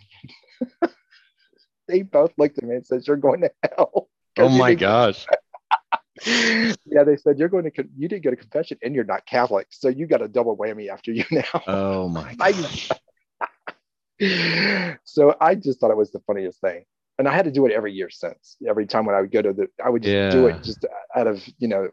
they 1.88 2.04
both 2.04 2.32
looked 2.38 2.60
at 2.60 2.64
me 2.64 2.76
and 2.76 2.86
said, 2.86 3.02
You're 3.06 3.18
going 3.18 3.42
to 3.42 3.52
hell. 3.64 4.10
Oh 4.38 4.48
my 4.48 4.74
gosh. 4.74 5.26
yeah, 6.26 7.04
they 7.04 7.18
said 7.18 7.40
you're 7.40 7.50
going 7.50 7.70
to 7.70 7.88
you 7.98 8.08
didn't 8.08 8.24
get 8.24 8.32
a 8.32 8.38
confession 8.38 8.78
and 8.82 8.96
you're 8.96 9.04
not 9.04 9.26
Catholic, 9.26 9.68
so 9.70 9.90
you 9.90 10.08
got 10.08 10.22
a 10.22 10.30
double 10.30 10.56
whammy 10.56 10.88
after 10.88 11.12
you 11.12 11.26
now. 11.32 11.64
Oh 11.68 12.08
my 12.08 12.36
gosh. 12.36 12.90
so 15.04 15.36
I 15.42 15.56
just 15.56 15.82
thought 15.82 15.92
it 15.92 15.98
was 15.98 16.12
the 16.12 16.22
funniest 16.26 16.62
thing. 16.62 16.86
And 17.20 17.28
I 17.28 17.36
had 17.36 17.46
to 17.46 17.52
do 17.52 17.66
it 17.66 17.74
every 17.74 17.94
year 17.94 18.10
since. 18.10 18.56
Every 18.68 18.88
time 18.88 19.06
when 19.06 19.14
I 19.14 19.22
would 19.22 19.32
go 19.32 19.42
to 19.42 19.54
the, 19.54 19.68
I 19.84 19.90
would 19.90 20.02
just 20.02 20.14
yeah. 20.14 20.30
do 20.32 20.48
it 20.48 20.64
just 20.64 20.86
out 21.16 21.28
of, 21.28 21.46
you 21.60 21.68
know, 21.68 21.90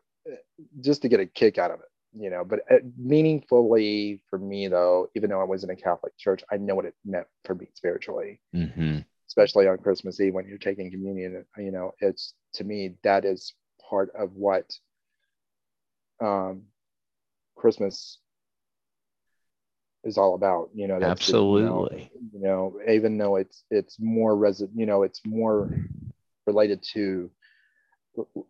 just 0.81 1.03
to 1.03 1.09
get 1.09 1.19
a 1.19 1.27
kick 1.27 1.59
out 1.59 1.73
of 1.73 1.81
it, 1.81 1.87
you 2.17 2.31
know. 2.31 2.45
But 2.45 2.61
uh, 2.71 2.77
meaningfully 2.97 4.23
for 4.31 4.39
me, 4.39 4.69
though, 4.69 5.09
even 5.17 5.31
though 5.31 5.41
I 5.41 5.45
was 5.45 5.65
in 5.65 5.71
a 5.71 5.77
Catholic 5.77 6.17
church, 6.17 6.45
I 6.51 6.57
know 6.57 6.77
what 6.77 6.85
it 6.85 6.95
meant 7.05 7.27
for 7.45 7.57
me 7.57 7.67
spiritually, 7.75 8.41
mm-hmm. 8.55 8.99
especially 9.29 9.67
on 9.67 9.79
Christmas 9.79 10.21
Eve 10.21 10.33
when 10.33 10.47
you're 10.47 10.59
taking 10.59 10.93
communion. 10.93 11.45
You 11.59 11.73
know, 11.73 11.93
it's 11.99 12.35
to 12.55 12.65
me, 12.65 12.95
that 13.03 13.25
is 13.25 13.53
part 13.91 14.11
of 14.15 14.33
what 14.35 14.73
um, 16.23 16.63
Christmas 17.57 18.19
is 20.07 20.17
all 20.17 20.35
about 20.35 20.71
you 20.73 20.87
know 20.87 20.99
absolutely 21.03 22.11
you 22.33 22.41
know, 22.41 22.75
you 22.79 22.87
know, 22.87 22.93
even 22.93 23.19
though 23.19 23.37
it's 23.37 23.65
it's 23.71 23.99
more 23.99 24.35
resident 24.37 24.79
you 24.79 24.87
know 24.87 25.03
it's 25.03 25.21
more 25.27 25.77
related 26.47 26.83
to 26.95 27.31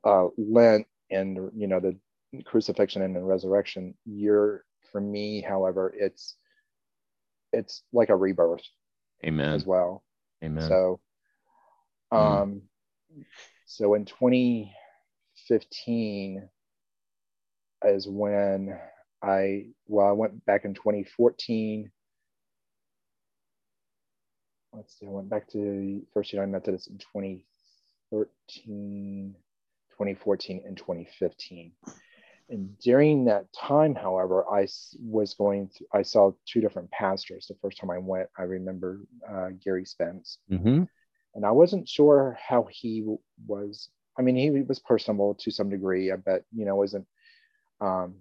uh, 0.05 0.27
lent 0.37 0.87
and 1.11 1.51
you 1.57 1.67
know 1.67 1.81
the 1.81 1.97
crucifixion 2.45 3.01
and 3.03 3.17
the 3.17 3.23
resurrection 3.23 3.95
you're 4.05 4.65
for 4.93 5.01
me 5.01 5.41
however 5.41 5.93
it's 5.97 6.37
it's 7.53 7.83
like 7.93 8.11
a 8.11 8.17
rebirth 8.17 8.63
amen 9.25 9.55
as 9.55 9.65
well 9.65 10.05
amen 10.45 10.69
so 10.69 11.01
mm. 12.13 12.19
um 12.19 12.61
mm. 13.17 13.25
so 13.65 13.95
in 13.95 14.05
2015 14.05 16.49
is 17.85 18.09
when 18.09 18.77
I 19.23 19.67
well, 19.87 20.09
I 20.09 20.13
went 20.13 20.45
back 20.45 20.65
in 20.65 20.75
2014. 20.75 21.91
Let's 24.73 24.99
see, 24.99 25.07
I 25.07 25.11
went 25.11 25.31
back 25.31 25.49
to 25.53 26.03
First 26.13 26.33
United 26.33 26.51
Methodist 26.53 26.89
in 26.89 26.99
2013, 26.99 29.35
2014, 29.93 30.63
and 30.67 30.77
2015. 30.77 31.73
And 32.49 32.79
during 32.79 33.25
that 33.25 33.53
time, 33.53 33.95
however, 33.95 34.45
I 34.49 34.69
was 35.01 35.35
going 35.35 35.69
to, 35.77 35.85
I 35.93 36.03
saw 36.03 36.33
two 36.47 36.61
different 36.61 36.91
pastors. 36.91 37.47
The 37.47 37.57
first 37.61 37.79
time 37.79 37.91
I 37.91 37.99
went, 37.99 38.29
I 38.39 38.43
remember 38.43 39.01
uh, 39.29 39.49
Gary 39.65 39.85
Spence. 39.85 40.39
Mm-hmm. 40.51 40.85
And 41.35 41.45
I 41.45 41.51
wasn't 41.51 41.89
sure 41.89 42.39
how 42.41 42.69
he 42.71 43.05
was. 43.47 43.89
I 44.19 44.23
mean, 44.23 44.37
he 44.37 44.51
was 44.51 44.79
personable 44.79 45.35
to 45.41 45.51
some 45.51 45.69
degree. 45.69 46.13
I 46.13 46.17
bet, 46.17 46.45
you 46.53 46.65
know, 46.65 46.77
wasn't 46.77 47.07
um, 47.81 48.15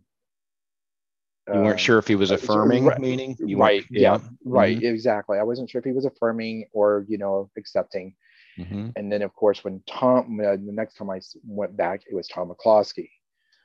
you 1.53 1.59
weren't 1.59 1.79
sure 1.79 1.99
if 1.99 2.07
he 2.07 2.15
was 2.15 2.31
uh, 2.31 2.35
affirming, 2.35 2.85
right, 2.85 2.99
meaning 2.99 3.35
you 3.39 3.57
right? 3.57 3.85
Yeah, 3.89 4.13
yeah 4.13 4.19
right. 4.43 4.77
Mm-hmm. 4.77 4.85
Exactly. 4.85 5.37
I 5.37 5.43
wasn't 5.43 5.69
sure 5.69 5.79
if 5.79 5.85
he 5.85 5.91
was 5.91 6.05
affirming 6.05 6.65
or 6.73 7.05
you 7.07 7.17
know 7.17 7.49
accepting. 7.57 8.15
Mm-hmm. 8.57 8.91
And 8.95 9.11
then, 9.11 9.21
of 9.21 9.33
course, 9.33 9.63
when 9.63 9.81
Tom, 9.85 10.39
uh, 10.39 10.51
the 10.51 10.71
next 10.71 10.95
time 10.95 11.09
I 11.09 11.19
went 11.45 11.75
back, 11.75 12.03
it 12.09 12.15
was 12.15 12.27
Tom 12.27 12.49
McCloskey. 12.49 13.09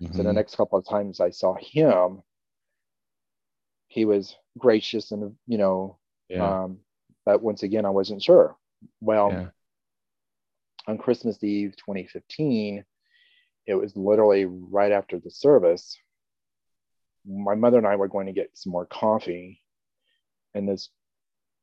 Mm-hmm. 0.02 0.12
So 0.12 0.18
the 0.18 0.24
mm-hmm. 0.24 0.36
next 0.36 0.56
couple 0.56 0.78
of 0.78 0.86
times 0.86 1.20
I 1.20 1.30
saw 1.30 1.54
him, 1.60 2.22
he 3.88 4.04
was 4.04 4.36
gracious 4.58 5.10
and 5.12 5.34
you 5.46 5.58
know, 5.58 5.98
yeah. 6.28 6.64
um, 6.64 6.78
but 7.24 7.42
once 7.42 7.62
again, 7.62 7.84
I 7.84 7.90
wasn't 7.90 8.22
sure. 8.22 8.56
Well, 9.00 9.30
yeah. 9.30 9.46
on 10.86 10.98
Christmas 10.98 11.42
Eve 11.42 11.76
2015, 11.76 12.84
it 13.66 13.74
was 13.74 13.96
literally 13.96 14.46
right 14.46 14.92
after 14.92 15.18
the 15.18 15.30
service 15.30 15.96
my 17.26 17.54
mother 17.54 17.78
and 17.78 17.86
I 17.86 17.96
were 17.96 18.08
going 18.08 18.26
to 18.26 18.32
get 18.32 18.50
some 18.54 18.72
more 18.72 18.86
coffee, 18.86 19.60
and 20.54 20.68
this 20.68 20.88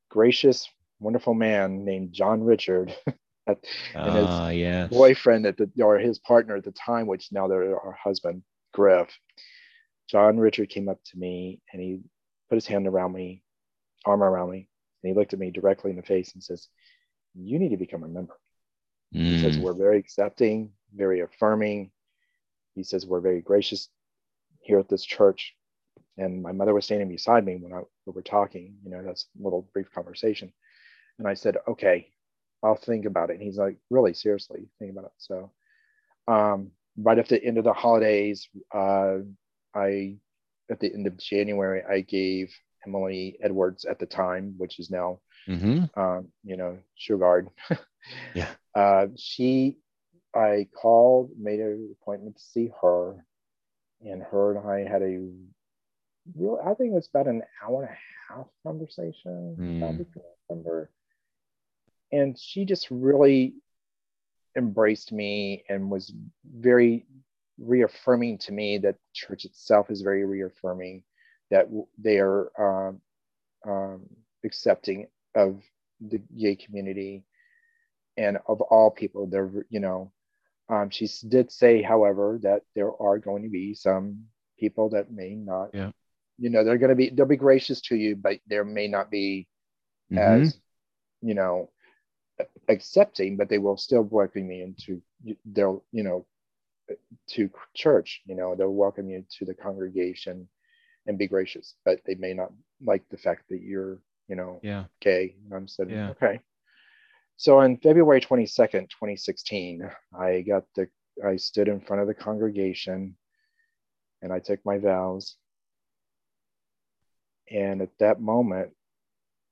gracious, 0.10 0.68
wonderful 1.00 1.34
man 1.34 1.86
named 1.86 2.14
John 2.14 2.44
Richard 2.44 2.96
and 3.48 3.58
his 4.16 4.26
uh, 4.26 4.52
yes. 4.54 4.90
boyfriend 4.90 5.46
at 5.46 5.58
the 5.58 5.70
or 5.82 5.98
his 5.98 6.20
partner 6.20 6.56
at 6.56 6.64
the 6.64 6.72
time, 6.72 7.08
which 7.08 7.32
now 7.32 7.48
they're 7.48 7.80
our 7.80 7.98
husband, 8.02 8.44
Griff. 8.74 9.10
John 10.10 10.38
Richard 10.38 10.70
came 10.70 10.88
up 10.88 11.00
to 11.12 11.18
me 11.18 11.62
and 11.72 11.82
he 11.82 12.00
put 12.50 12.56
his 12.56 12.68
hand 12.68 12.88
around 12.88 13.14
me, 13.14 13.44
arm 14.06 14.24
around 14.24 14.52
me, 14.52 14.70
and 15.04 15.10
he 15.10 15.18
looked 15.18 15.34
at 15.34 15.40
me 15.40 15.52
directly 15.52 15.92
in 15.92 15.98
the 15.98 16.04
face 16.04 16.34
and 16.34 16.44
says, 16.44 16.68
"You 17.36 17.60
need 17.60 17.70
to 17.70 17.78
become 17.78 18.04
a 18.04 18.08
member." 18.08 18.38
Mm. 19.14 19.26
He 19.26 19.42
says 19.42 19.58
mm. 19.58 19.62
we're 19.62 19.74
very 19.74 19.98
accepting, 19.98 20.72
very 20.94 21.22
affirming. 21.22 21.92
He 22.76 22.84
says 22.84 23.06
we're 23.06 23.22
very 23.22 23.42
gracious 23.42 23.90
here 24.68 24.80
at 24.80 24.90
this 24.90 25.04
church. 25.04 25.56
And 26.18 26.42
my 26.42 26.52
mother 26.52 26.74
was 26.74 26.86
standing 26.86 27.10
beside 27.10 27.46
me 27.46 27.56
when 27.56 27.74
I, 27.74 27.82
we 28.06 28.14
were 28.14 28.22
talking, 28.22 28.76
you 28.84 28.92
know, 28.92 29.04
that's 29.04 29.28
a 29.40 29.44
little 29.44 29.70
brief 29.74 29.92
conversation. 29.94 30.52
And 31.20 31.28
I 31.28 31.36
said, 31.36 31.58
okay, 31.68 32.10
I'll 32.64 32.76
think 32.76 33.06
about 33.06 33.30
it. 33.30 33.34
And 33.34 33.44
he's 33.44 33.58
like, 33.58 33.78
really, 33.90 34.14
seriously, 34.14 34.68
think 34.80 34.92
about 34.92 35.06
it. 35.06 35.12
So, 35.18 35.52
um, 36.28 36.72
right 36.98 37.20
at 37.20 37.30
the 37.30 37.44
end 37.44 37.58
of 37.58 37.64
the 37.64 37.74
holidays, 37.74 38.50
uh, 38.74 39.18
I, 39.76 40.18
at 40.70 40.80
the 40.80 40.92
end 40.94 41.08
of 41.08 41.18
January, 41.18 41.84
I 41.88 42.02
gave 42.02 42.54
Emily 42.86 43.38
Edwards 43.42 43.86
at 43.86 44.00
the 44.00 44.06
time, 44.06 44.56
which 44.58 44.80
is 44.80 44.90
now, 44.90 45.20
mm-hmm. 45.48 46.00
um, 46.00 46.28
you 46.44 46.58
know, 46.58 46.78
Shugard. 47.00 47.48
yeah. 48.34 48.50
Uh, 48.76 49.08
she, 49.18 49.78
I 50.36 50.68
called, 50.74 51.32
made 51.40 51.60
an 51.60 51.96
appointment 52.02 52.38
to 52.38 52.44
see 52.44 52.72
her 52.82 53.24
and 54.01 54.22
her 54.24 54.56
and 54.56 54.68
I 54.68 54.89
had 54.89 55.01
a 55.01 55.30
real, 56.36 56.60
I 56.63 56.74
think 56.74 56.92
it 56.92 56.96
was 56.96 57.10
about 57.13 57.27
an 57.27 57.44
hour 57.63 57.84
and 57.84 57.92
a 57.92 58.34
half 58.34 58.48
conversation. 58.66 59.56
Mm. 59.60 60.06
remember. 60.50 60.89
And 62.12 62.38
she 62.38 62.66
just 62.66 62.88
really 62.89 63.56
embraced 64.58 65.12
me 65.12 65.63
and 65.70 65.92
was 65.92 66.13
very 66.46 67.06
reaffirming 67.60 68.38
to 68.38 68.51
me 68.51 68.77
that 68.80 68.96
church 69.13 69.46
itself 69.46 69.89
is 69.89 70.01
very 70.01 70.25
reaffirming 70.25 71.04
that 71.50 71.68
they 71.98 72.20
are 72.20 72.51
um, 72.60 73.01
um, 73.68 74.01
accepting 74.44 75.08
of 75.36 75.62
the 76.01 76.22
gay 76.38 76.56
community 76.56 77.24
and 78.18 78.38
of 78.48 78.62
all 78.62 78.92
people 78.92 79.25
they're 79.25 79.50
you 79.70 79.80
know 79.80 80.12
um, 80.70 80.90
she 80.90 81.08
did 81.28 81.52
say, 81.52 81.82
however, 81.82 82.40
that 82.44 82.62
there 82.76 82.92
are 83.02 83.18
going 83.20 83.44
to 83.44 83.50
be 83.50 83.74
some 83.74 84.26
people 84.60 84.90
that 84.90 85.12
may 85.12 85.36
not, 85.36 85.70
yeah. 85.74 85.92
you 86.38 86.50
know, 86.50 86.64
they're 86.64 86.78
going 86.78 86.90
to 86.90 86.96
be, 86.96 87.10
they'll 87.10 87.26
be 87.26 87.38
gracious 87.38 87.82
to 87.82 87.96
you, 87.96 88.16
but 88.16 88.40
there 88.48 88.66
may 88.66 88.88
not 88.88 89.10
be 89.10 89.48
mm-hmm. 90.12 90.44
as, 90.44 90.60
you 91.22 91.34
know, 91.34 91.70
accepting, 92.68 93.38
but 93.38 93.50
they 93.50 93.58
will 93.58 93.78
still 93.78 94.04
welcome 94.04 94.48
me 94.48 94.62
into 94.62 95.02
their, 95.46 95.72
you 95.92 96.04
know, 96.04 96.26
to 97.28 97.50
church, 97.74 98.22
you 98.26 98.36
know, 98.36 98.56
they'll 98.56 98.74
welcome 98.74 99.10
you 99.10 99.24
to 99.38 99.46
the 99.46 99.54
congregation 99.54 100.48
and 101.06 101.18
be 101.18 101.28
gracious, 101.28 101.76
but 101.84 102.00
they 102.06 102.16
may 102.16 102.34
not 102.34 102.52
like 102.82 103.04
the 103.10 103.18
fact 103.18 103.44
that 103.50 103.62
you're 103.62 104.00
you 104.28 104.36
know, 104.36 104.60
yeah. 104.62 104.86
gay. 105.00 105.36
And 105.46 105.54
I'm 105.54 105.68
saying, 105.68 105.90
Yeah. 105.90 106.10
okay. 106.12 106.40
So 107.38 107.60
on 107.60 107.77
February 107.77 108.20
22nd, 108.20 108.89
2016, 108.89 109.89
I 110.20 110.41
got 110.41 110.63
the, 110.75 110.89
I 111.25 111.36
stood 111.36 111.67
in 111.67 111.79
front 111.79 112.01
of 112.01 112.08
the 112.08 112.13
congregation 112.15 113.15
and 114.24 114.34
I 114.34 114.39
took 114.39 114.60
my 114.65 114.79
vows. 114.79 115.36
And 117.51 117.82
at 117.82 117.98
that 118.00 118.20
moment, 118.20 118.72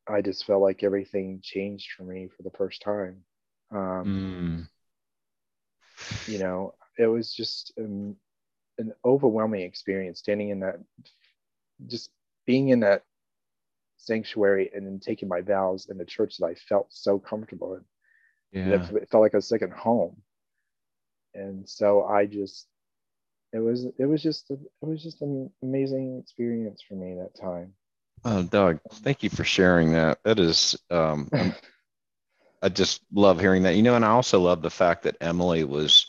I 0.07 0.21
just 0.21 0.45
felt 0.45 0.63
like 0.63 0.83
everything 0.83 1.39
changed 1.43 1.91
for 1.95 2.03
me 2.03 2.27
for 2.35 2.41
the 2.43 2.57
first 2.57 2.81
time. 2.81 3.23
Um, 3.71 4.67
Mm. 6.27 6.27
you 6.27 6.39
know, 6.39 6.73
it 6.97 7.07
was 7.07 7.33
just 7.33 7.71
um, 7.77 8.15
an 8.79 8.93
overwhelming 9.03 9.61
experience 9.61 10.19
standing 10.19 10.49
in 10.49 10.59
that, 10.61 10.79
just 11.87 12.09
being 12.45 12.69
in 12.69 12.79
that 12.79 13.03
sanctuary 14.05 14.71
and 14.74 14.85
then 14.85 15.00
taking 15.00 15.27
my 15.27 15.41
vows 15.41 15.88
in 15.89 15.97
the 15.97 16.05
church 16.05 16.38
that 16.38 16.45
I 16.45 16.55
felt 16.55 16.88
so 16.89 17.19
comfortable 17.19 17.75
in. 17.75 17.81
Yeah. 18.51 18.75
It, 18.75 18.95
it 18.95 19.09
felt 19.09 19.21
like 19.21 19.33
a 19.33 19.41
second 19.41 19.74
home. 19.74 20.21
And 21.33 21.67
so 21.67 22.05
I 22.05 22.25
just, 22.25 22.67
it 23.51 23.59
was, 23.59 23.85
it 23.97 24.05
was 24.05 24.24
just, 24.24 24.50
a, 24.51 24.53
it 24.53 24.85
was 24.85 25.03
just 25.03 25.21
an 25.21 25.50
amazing 25.62 26.19
experience 26.21 26.81
for 26.88 26.95
me 26.95 27.15
that 27.15 27.39
time. 27.39 27.74
Oh, 28.24 28.43
Doug, 28.43 28.79
thank 28.89 29.24
you 29.24 29.29
for 29.29 29.43
sharing 29.43 29.91
that. 29.91 30.19
That 30.24 30.39
is, 30.39 30.77
um, 30.89 31.29
I 32.62 32.69
just 32.69 33.01
love 33.13 33.39
hearing 33.39 33.63
that. 33.63 33.75
You 33.75 33.83
know, 33.83 33.95
and 33.95 34.05
I 34.05 34.09
also 34.09 34.39
love 34.39 34.62
the 34.62 34.69
fact 34.69 35.03
that 35.03 35.17
Emily 35.21 35.63
was, 35.63 36.07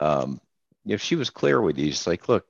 um, 0.00 0.40
you 0.84 0.92
know, 0.92 0.96
she 0.96 1.16
was 1.16 1.30
clear 1.30 1.60
with 1.60 1.78
you. 1.78 1.86
She's 1.86 2.06
like, 2.06 2.28
look, 2.28 2.46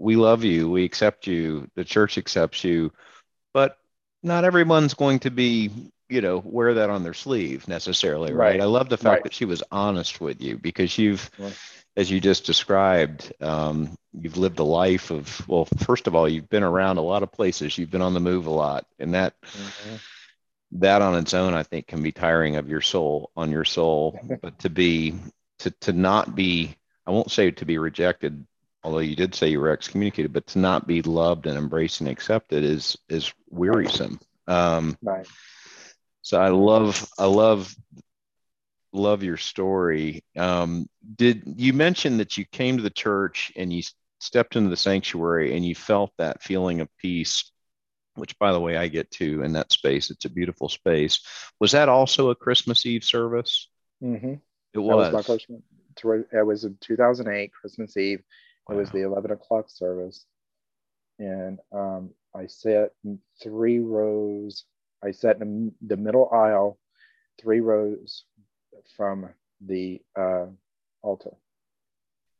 we 0.00 0.16
love 0.16 0.44
you, 0.44 0.70
we 0.70 0.84
accept 0.84 1.26
you, 1.26 1.68
the 1.74 1.84
church 1.84 2.16
accepts 2.16 2.64
you, 2.64 2.90
but 3.52 3.76
not 4.22 4.44
everyone's 4.44 4.94
going 4.94 5.20
to 5.20 5.30
be, 5.30 5.70
you 6.08 6.20
know, 6.20 6.38
wear 6.44 6.74
that 6.74 6.90
on 6.90 7.02
their 7.02 7.14
sleeve 7.14 7.66
necessarily, 7.68 8.32
right? 8.32 8.58
Right. 8.58 8.60
I 8.60 8.64
love 8.64 8.88
the 8.88 8.98
fact 8.98 9.22
Right. 9.22 9.22
that 9.24 9.34
she 9.34 9.44
was 9.44 9.62
honest 9.70 10.20
with 10.20 10.40
you 10.40 10.58
because 10.58 10.96
you've, 10.98 11.30
Right. 11.38 11.56
as 11.96 12.10
you 12.10 12.20
just 12.20 12.44
described, 12.46 13.32
um, 13.40 13.94
you've 14.12 14.36
lived 14.36 14.58
a 14.58 14.64
life 14.64 15.10
of, 15.10 15.48
well, 15.48 15.66
first 15.78 16.06
of 16.06 16.14
all, 16.14 16.28
you've 16.28 16.48
been 16.48 16.62
around 16.62 16.98
a 16.98 17.02
lot 17.02 17.22
of 17.22 17.32
places, 17.32 17.76
you've 17.78 17.90
been 17.90 18.02
on 18.02 18.14
the 18.14 18.20
move 18.20 18.46
a 18.46 18.50
lot, 18.50 18.86
and 18.98 19.14
that 19.14 19.34
Mhm. 19.54 20.00
that 20.72 21.02
on 21.02 21.16
its 21.16 21.34
own, 21.34 21.54
I 21.54 21.62
think, 21.62 21.86
can 21.86 22.02
be 22.02 22.12
tiring 22.12 22.56
of 22.56 22.68
your 22.68 22.80
soul 22.80 23.30
on 23.36 23.50
your 23.50 23.64
soul. 23.64 24.20
but 24.40 24.58
to 24.60 24.70
be 24.70 25.14
to 25.60 25.70
to 25.82 25.92
not 25.92 26.34
be, 26.34 26.74
I 27.06 27.10
won't 27.10 27.30
say 27.30 27.50
to 27.50 27.66
be 27.66 27.78
rejected, 27.78 28.46
although 28.82 28.98
you 28.98 29.16
did 29.16 29.34
say 29.34 29.48
you 29.48 29.60
were 29.60 29.70
excommunicated, 29.70 30.32
but 30.32 30.46
to 30.48 30.58
not 30.58 30.86
be 30.86 31.02
loved 31.02 31.46
and 31.46 31.56
embraced 31.58 32.00
and 32.00 32.08
accepted 32.08 32.64
is 32.64 32.96
is 33.08 33.32
wearisome. 33.48 34.18
Um, 34.46 34.96
Right. 35.02 35.26
so 36.22 36.40
I 36.40 36.48
love 36.48 37.08
I 37.18 37.26
love 37.26 37.74
love 38.92 39.22
your 39.22 39.36
story. 39.36 40.24
Um, 40.36 40.88
did 41.16 41.42
you 41.56 41.72
mention 41.72 42.18
that 42.18 42.36
you 42.36 42.44
came 42.44 42.76
to 42.76 42.82
the 42.82 42.90
church 42.90 43.52
and 43.56 43.72
you 43.72 43.82
stepped 44.18 44.56
into 44.56 44.70
the 44.70 44.76
sanctuary 44.76 45.54
and 45.56 45.64
you 45.64 45.74
felt 45.74 46.10
that 46.18 46.42
feeling 46.42 46.80
of 46.80 46.88
peace? 46.98 47.50
Which, 48.16 48.36
by 48.40 48.52
the 48.52 48.60
way, 48.60 48.76
I 48.76 48.88
get 48.88 49.10
to 49.12 49.42
in 49.44 49.52
that 49.52 49.72
space. 49.72 50.10
It's 50.10 50.24
a 50.24 50.30
beautiful 50.30 50.68
space. 50.68 51.20
Was 51.60 51.72
that 51.72 51.88
also 51.88 52.30
a 52.30 52.34
Christmas 52.34 52.84
Eve 52.84 53.04
service? 53.04 53.68
Mm-hmm. 54.02 54.32
It 54.32 54.40
That 54.74 54.82
was. 54.82 55.12
was 55.12 55.12
my 55.12 55.22
first 55.22 55.48
one. 55.48 55.62
It 56.32 56.44
was 56.46 56.64
in 56.64 56.76
2008, 56.80 57.52
Christmas 57.52 57.96
Eve. 57.96 58.22
It 58.70 58.74
was 58.74 58.90
the 58.90 59.02
11 59.02 59.30
o'clock 59.32 59.68
service. 59.68 60.26
And 61.18 61.58
um, 61.72 62.10
I 62.34 62.46
sat 62.46 62.92
in 63.04 63.18
three 63.42 63.80
rows. 63.80 64.64
I 65.04 65.10
sat 65.10 65.40
in 65.40 65.72
the 65.86 65.96
middle 65.96 66.30
aisle, 66.32 66.78
three 67.40 67.60
rows 67.60 68.24
from 68.96 69.28
the 69.66 70.00
uh, 70.16 70.46
altar. 71.02 71.32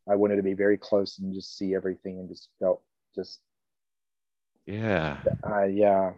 I 0.09 0.17
wanted 0.17 0.37
to 0.37 0.43
be 0.43 0.55
very 0.55 0.79
close 0.79 1.19
and 1.19 1.35
just 1.35 1.57
see 1.59 1.75
everything 1.75 2.19
and 2.19 2.29
just 2.29 2.49
felt 2.59 2.83
just, 3.15 3.41
Yeah. 4.67 5.19
uh, 5.47 5.65
yeah. 5.65 6.13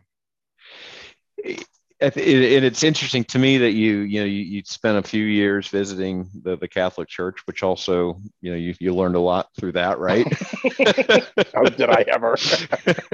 I 2.02 2.10
th- 2.10 2.26
it- 2.26 2.56
and 2.56 2.64
it's 2.64 2.82
interesting 2.82 3.24
to 3.24 3.38
me 3.38 3.58
that 3.58 3.72
you 3.72 3.98
you 3.98 4.20
know 4.20 4.26
you, 4.26 4.42
you 4.42 4.62
spent 4.64 4.98
a 4.98 5.08
few 5.08 5.24
years 5.24 5.68
visiting 5.68 6.28
the, 6.42 6.56
the 6.56 6.68
Catholic 6.68 7.08
Church, 7.08 7.46
which 7.46 7.62
also 7.62 8.20
you 8.40 8.50
know 8.50 8.56
you, 8.56 8.74
you 8.80 8.94
learned 8.94 9.16
a 9.16 9.20
lot 9.20 9.48
through 9.58 9.72
that, 9.72 9.98
right? 9.98 10.26
How 11.54 11.62
did 11.64 11.88
I 11.90 12.04
ever? 12.08 12.36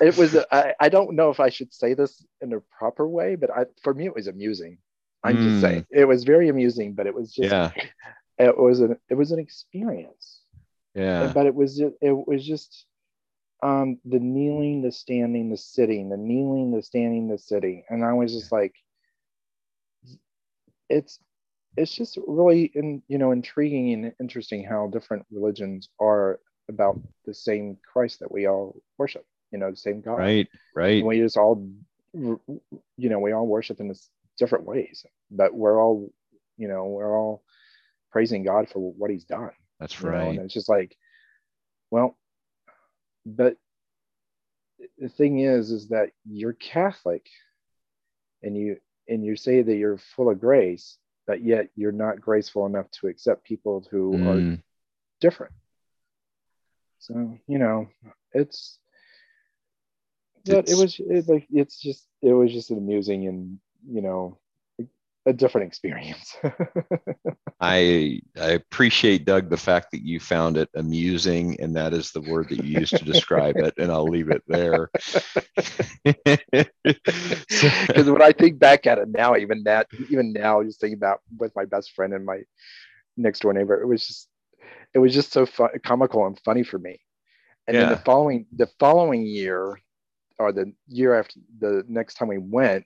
it 0.00 0.16
was 0.16 0.36
I, 0.50 0.74
I 0.80 0.88
don't 0.88 1.14
know 1.14 1.30
if 1.30 1.40
i 1.40 1.48
should 1.48 1.72
say 1.72 1.94
this 1.94 2.24
in 2.40 2.52
a 2.52 2.60
proper 2.78 3.06
way 3.08 3.34
but 3.34 3.50
I, 3.50 3.66
for 3.82 3.94
me 3.94 4.06
it 4.06 4.14
was 4.14 4.26
amusing 4.26 4.78
i'm 5.24 5.36
Mm. 5.36 5.42
just 5.42 5.60
saying 5.60 5.86
it 5.90 6.04
was 6.06 6.24
very 6.24 6.48
amusing 6.48 6.94
but 6.94 7.06
it 7.06 7.14
was 7.14 7.32
just 7.32 7.52
yeah, 7.52 7.70
it 8.38 8.56
was 8.56 8.80
an 8.80 8.96
it 9.08 9.14
was 9.14 9.32
an 9.32 9.38
experience 9.38 10.40
yeah, 10.94 11.30
but 11.34 11.46
it 11.46 11.54
was 11.54 11.80
it 11.80 12.26
was 12.26 12.44
just 12.44 12.86
um 13.62 13.98
the 14.04 14.18
kneeling 14.18 14.82
the 14.82 14.92
standing 14.92 15.50
the 15.50 15.56
sitting 15.56 16.08
the 16.08 16.16
kneeling 16.16 16.72
the 16.72 16.82
standing 16.82 17.28
the 17.28 17.38
sitting. 17.38 17.82
And 17.88 18.04
i 18.04 18.12
was 18.12 18.32
just 18.32 18.52
like 18.52 18.74
it's 20.88 21.18
it's 21.76 21.94
just 21.94 22.18
really 22.26 22.70
in 22.74 23.02
you 23.08 23.18
know 23.18 23.32
intriguing 23.32 23.92
and 23.92 24.12
interesting 24.20 24.64
how 24.64 24.88
different 24.88 25.24
religions 25.30 25.88
are 26.00 26.40
about 26.68 27.00
the 27.26 27.34
same 27.34 27.76
christ 27.92 28.20
that 28.20 28.30
we 28.30 28.46
all 28.46 28.80
worship 28.98 29.24
you 29.52 29.58
know 29.58 29.70
the 29.70 29.76
same 29.76 30.00
god. 30.00 30.18
Right, 30.18 30.48
right, 30.74 30.98
and 30.98 31.06
we 31.06 31.18
just 31.18 31.36
all 31.36 31.66
you 32.12 32.40
know 32.96 33.20
we 33.20 33.32
all 33.32 33.46
worship 33.46 33.80
in 33.80 33.88
this 33.88 34.08
different 34.36 34.64
ways 34.64 35.04
but 35.30 35.54
we're 35.54 35.80
all 35.80 36.10
you 36.56 36.66
know 36.66 36.86
we're 36.86 37.16
all 37.16 37.42
praising 38.10 38.42
god 38.42 38.68
for 38.68 38.80
what 38.80 39.10
he's 39.10 39.24
done 39.24 39.52
that's 39.78 40.00
you 40.00 40.10
know, 40.10 40.16
right. 40.16 40.28
and 40.30 40.38
it's 40.40 40.54
just 40.54 40.68
like 40.68 40.96
well 41.90 42.16
but 43.26 43.56
the 44.98 45.08
thing 45.08 45.40
is 45.40 45.70
is 45.70 45.88
that 45.88 46.10
you're 46.24 46.54
catholic 46.54 47.28
and 48.42 48.56
you 48.56 48.76
and 49.08 49.24
you 49.24 49.36
say 49.36 49.62
that 49.62 49.76
you're 49.76 49.98
full 49.98 50.30
of 50.30 50.40
grace 50.40 50.98
but 51.26 51.44
yet 51.44 51.68
you're 51.76 51.92
not 51.92 52.20
graceful 52.20 52.66
enough 52.66 52.90
to 52.90 53.06
accept 53.06 53.44
people 53.44 53.86
who 53.90 54.14
are 54.26 54.42
Mm, 54.42 54.62
different. 55.20 55.52
So 56.98 57.38
you 57.46 57.58
know 57.58 57.88
it's 58.32 58.80
but 60.46 60.68
it 60.68 60.74
was 60.76 60.98
it, 60.98 61.28
like 61.28 61.46
it's 61.50 61.80
just 61.80 62.08
it 62.22 62.32
was 62.32 62.52
just 62.52 62.72
amusing 62.72 63.28
and 63.28 63.60
you 63.88 64.02
know 64.02 64.39
a 65.26 65.32
different 65.32 65.66
experience. 65.66 66.36
I 67.60 68.20
I 68.38 68.50
appreciate 68.50 69.26
Doug 69.26 69.50
the 69.50 69.56
fact 69.56 69.90
that 69.92 70.02
you 70.02 70.18
found 70.18 70.56
it 70.56 70.68
amusing, 70.74 71.60
and 71.60 71.76
that 71.76 71.92
is 71.92 72.10
the 72.10 72.22
word 72.22 72.48
that 72.48 72.64
you 72.64 72.80
used 72.80 72.96
to 72.96 73.04
describe 73.04 73.56
it, 73.56 73.74
and 73.76 73.92
I'll 73.92 74.04
leave 74.04 74.30
it 74.30 74.42
there. 74.46 74.90
because 76.04 78.10
when 78.10 78.22
i 78.22 78.32
think 78.32 78.58
back 78.58 78.86
at 78.86 78.98
it 78.98 79.08
now 79.08 79.36
even 79.36 79.62
that 79.64 79.86
even 80.08 80.32
now 80.32 80.62
just 80.62 80.80
thinking 80.80 80.96
about 80.96 81.20
with 81.38 81.54
my 81.54 81.64
best 81.64 81.92
friend 81.92 82.14
and 82.14 82.24
my 82.24 82.40
next 83.16 83.40
door 83.40 83.52
neighbor 83.52 83.80
it 83.80 83.86
was 83.86 84.06
just 84.06 84.28
it 84.94 84.98
was 84.98 85.14
just 85.14 85.32
so 85.32 85.46
fun, 85.46 85.70
comical 85.84 86.26
and 86.26 86.38
funny 86.44 86.62
for 86.62 86.78
me. 86.78 87.00
And 87.66 87.76
then 87.76 87.90
the 87.90 87.96
following 87.98 88.46
the 88.52 88.68
following 88.80 89.24
year 89.24 89.80
or 90.38 90.52
the 90.52 90.72
year 90.88 91.18
after 91.18 91.38
the 91.60 91.84
next 91.86 92.14
time 92.14 92.28
we 92.28 92.38
went 92.38 92.84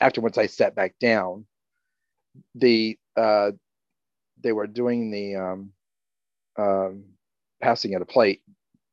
after 0.00 0.20
once 0.20 0.38
i 0.38 0.46
sat 0.46 0.74
back 0.74 0.94
down 1.00 1.44
the 2.54 2.98
uh 3.16 3.52
they 4.42 4.52
were 4.52 4.66
doing 4.66 5.10
the 5.10 5.36
um 5.36 5.72
um 6.58 7.04
passing 7.60 7.94
of 7.94 8.00
the 8.00 8.06
plate 8.06 8.42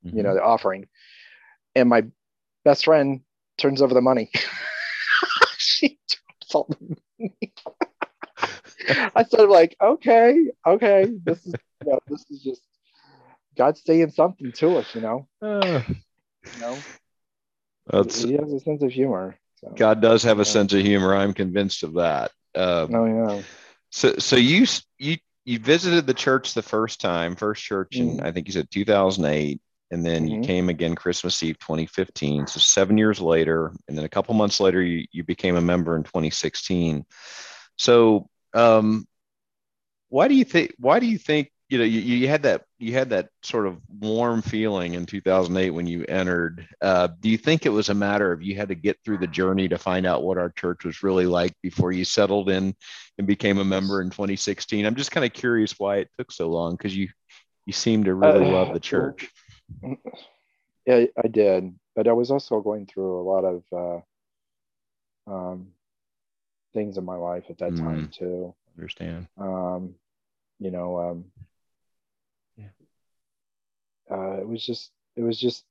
you 0.03 0.23
know 0.23 0.33
the 0.33 0.43
offering. 0.43 0.87
And 1.75 1.89
my 1.89 2.05
best 2.65 2.85
friend 2.85 3.21
turns 3.57 3.81
over 3.81 3.93
the 3.93 4.01
money. 4.01 4.31
She 5.57 5.89
turns 5.89 6.55
all 6.55 6.67
the 6.69 6.97
money. 7.19 7.53
I 9.15 9.23
started 9.23 9.51
like 9.51 9.75
okay 9.81 10.51
okay 10.65 11.05
this 11.23 11.45
is 11.45 11.53
you 11.85 11.91
know, 11.91 11.99
this 12.07 12.25
is 12.29 12.41
just 12.41 12.61
god's 13.57 13.83
saying 13.83 14.11
something 14.11 14.51
to 14.53 14.77
us 14.77 14.95
you 14.95 15.01
know? 15.01 15.27
Uh, 15.41 15.81
you 15.87 16.61
know? 16.61 16.77
That's, 17.87 18.23
he 18.23 18.33
has 18.33 18.51
a 18.53 18.59
sense 18.61 18.81
of 18.81 18.91
humor 18.91 19.37
so. 19.59 19.73
God 19.75 20.01
does 20.01 20.23
have 20.23 20.39
a 20.39 20.45
sense 20.45 20.71
of 20.73 20.79
humor. 20.81 21.13
I'm 21.13 21.33
convinced 21.33 21.83
of 21.83 21.95
that. 21.95 22.31
Uh, 22.55 22.87
oh 22.93 23.05
yeah 23.05 23.41
So, 23.91 24.15
so 24.17 24.35
you 24.35 24.65
you 24.97 25.17
you 25.45 25.59
visited 25.59 26.05
the 26.07 26.13
church 26.13 26.53
the 26.53 26.61
first 26.61 27.01
time, 27.01 27.35
first 27.35 27.63
church 27.63 27.99
in 28.01 28.19
Mhm. 28.19 28.21
I 28.21 28.31
think 28.31 28.47
you 28.47 28.53
said 28.53 28.69
2008, 28.71 29.61
and 29.91 30.05
then 30.05 30.27
you 30.27 30.37
Mhm. 30.37 30.39
came 30.39 30.69
again 30.69 30.95
Christmas 30.95 31.41
Eve 31.43 31.57
2015. 31.59 32.47
So 32.47 32.59
seven 32.59 32.97
years 32.97 33.19
later, 33.21 33.73
and 33.87 33.97
then 33.97 34.05
a 34.05 34.09
couple 34.09 34.33
months 34.35 34.59
later, 34.59 34.81
you 34.81 35.05
you 35.11 35.23
became 35.23 35.55
a 35.55 35.61
member 35.61 35.95
in 35.95 36.03
2016. 36.03 37.05
So, 37.77 38.29
um, 38.53 39.07
why 40.09 40.27
do 40.27 40.35
you 40.35 40.45
think 40.45 40.73
why 40.77 40.99
do 40.99 41.05
you 41.05 41.17
think 41.17 41.51
you 41.69 41.77
know, 41.77 41.83
you, 41.83 41.99
you 41.99 42.27
had 42.27 42.43
that 42.43 42.63
you 42.79 42.93
had 42.93 43.11
that 43.11 43.29
sort 43.43 43.67
of 43.67 43.77
warm 43.99 44.41
feeling 44.41 44.95
in 44.95 45.05
2008 45.05 45.69
when 45.69 45.85
you 45.85 46.03
entered. 46.05 46.67
Uh, 46.81 47.09
do 47.19 47.29
you 47.29 47.37
think 47.37 47.65
it 47.65 47.69
was 47.69 47.89
a 47.89 47.93
matter 47.93 48.31
of 48.31 48.41
you 48.41 48.55
had 48.55 48.69
to 48.69 48.75
get 48.75 48.97
through 49.05 49.19
the 49.19 49.27
journey 49.27 49.67
to 49.67 49.77
find 49.77 50.07
out 50.07 50.23
what 50.23 50.39
our 50.39 50.49
church 50.49 50.83
was 50.83 51.03
really 51.03 51.27
like 51.27 51.53
before 51.61 51.91
you 51.91 52.03
settled 52.03 52.49
in 52.49 52.75
and 53.19 53.27
became 53.27 53.59
a 53.59 53.65
member 53.65 54.01
in 54.01 54.09
2016? 54.09 54.83
I'm 54.83 54.95
just 54.95 55.11
kind 55.11 55.23
of 55.23 55.31
curious 55.31 55.77
why 55.77 55.97
it 55.97 56.09
took 56.17 56.31
so 56.31 56.49
long 56.49 56.73
because 56.75 56.95
you 56.95 57.07
you 57.67 57.73
seem 57.73 58.03
to 58.05 58.15
really 58.15 58.45
uh, 58.45 58.51
love 58.51 58.73
the 58.73 58.79
church. 58.79 59.29
Yeah, 60.87 61.05
I 61.23 61.27
did, 61.27 61.75
but 61.95 62.07
I 62.07 62.13
was 62.13 62.31
also 62.31 62.61
going 62.61 62.87
through 62.87 63.19
a 63.19 63.21
lot 63.21 63.45
of 63.45 64.03
uh, 65.27 65.31
um, 65.31 65.67
things 66.73 66.97
in 66.97 67.05
my 67.05 67.15
life 67.15 67.43
at 67.51 67.59
that 67.59 67.73
mm, 67.73 67.79
time 67.79 68.09
too. 68.11 68.55
Understand. 68.75 69.27
Um, 69.37 69.93
you 70.57 70.71
know, 70.71 70.97
um. 70.97 71.25
Uh, 74.11 74.39
it 74.39 74.47
was 74.47 74.65
just 74.65 74.91
it 75.15 75.21
was 75.21 75.39
just 75.39 75.63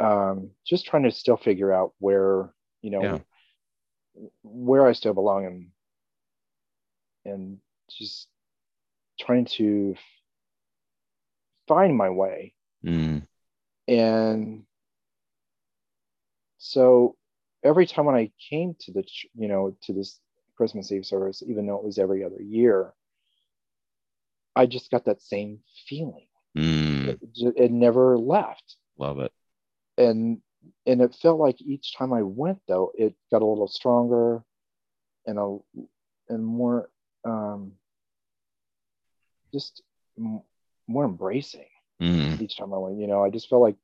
um, 0.00 0.50
just 0.66 0.86
trying 0.86 1.04
to 1.04 1.10
still 1.10 1.36
figure 1.36 1.72
out 1.72 1.92
where 1.98 2.52
you 2.80 2.90
know 2.90 3.02
yeah. 3.02 3.18
where 4.42 4.86
I 4.86 4.92
still 4.92 5.14
belong 5.14 5.46
and 5.46 5.68
and 7.24 7.58
just 7.90 8.28
trying 9.20 9.44
to 9.44 9.94
find 11.68 11.96
my 11.96 12.10
way. 12.10 12.54
Mm. 12.84 13.26
And 13.86 14.64
so 16.58 17.16
every 17.62 17.86
time 17.86 18.06
when 18.06 18.14
I 18.14 18.30
came 18.50 18.74
to 18.80 18.92
the 18.92 19.04
you 19.34 19.48
know 19.48 19.76
to 19.84 19.92
this 19.92 20.18
Christmas 20.56 20.90
Eve 20.90 21.06
service, 21.06 21.42
even 21.46 21.66
though 21.66 21.76
it 21.76 21.84
was 21.84 21.98
every 21.98 22.24
other 22.24 22.42
year, 22.42 22.92
I 24.56 24.66
just 24.66 24.90
got 24.90 25.04
that 25.04 25.22
same 25.22 25.60
feeling. 25.88 26.26
Mm. 26.56 26.91
It, 27.08 27.54
it, 27.56 27.70
never 27.70 28.18
left. 28.18 28.76
Love 28.98 29.18
it. 29.20 29.32
And 29.98 30.40
and 30.86 31.00
it 31.00 31.14
felt 31.20 31.38
like 31.38 31.60
each 31.60 31.96
time 31.96 32.12
I 32.12 32.22
went 32.22 32.60
though, 32.68 32.92
it 32.94 33.14
got 33.30 33.42
a 33.42 33.46
little 33.46 33.68
stronger 33.68 34.42
and 35.26 35.38
a 35.38 35.58
and 36.28 36.44
more 36.44 36.88
um 37.24 37.72
just 39.52 39.82
m- 40.18 40.42
more 40.86 41.04
embracing 41.04 41.68
mm. 42.00 42.40
each 42.40 42.56
time 42.56 42.72
I 42.72 42.78
went. 42.78 42.98
You 42.98 43.06
know, 43.06 43.24
I 43.24 43.30
just 43.30 43.48
felt 43.48 43.62
like 43.62 43.76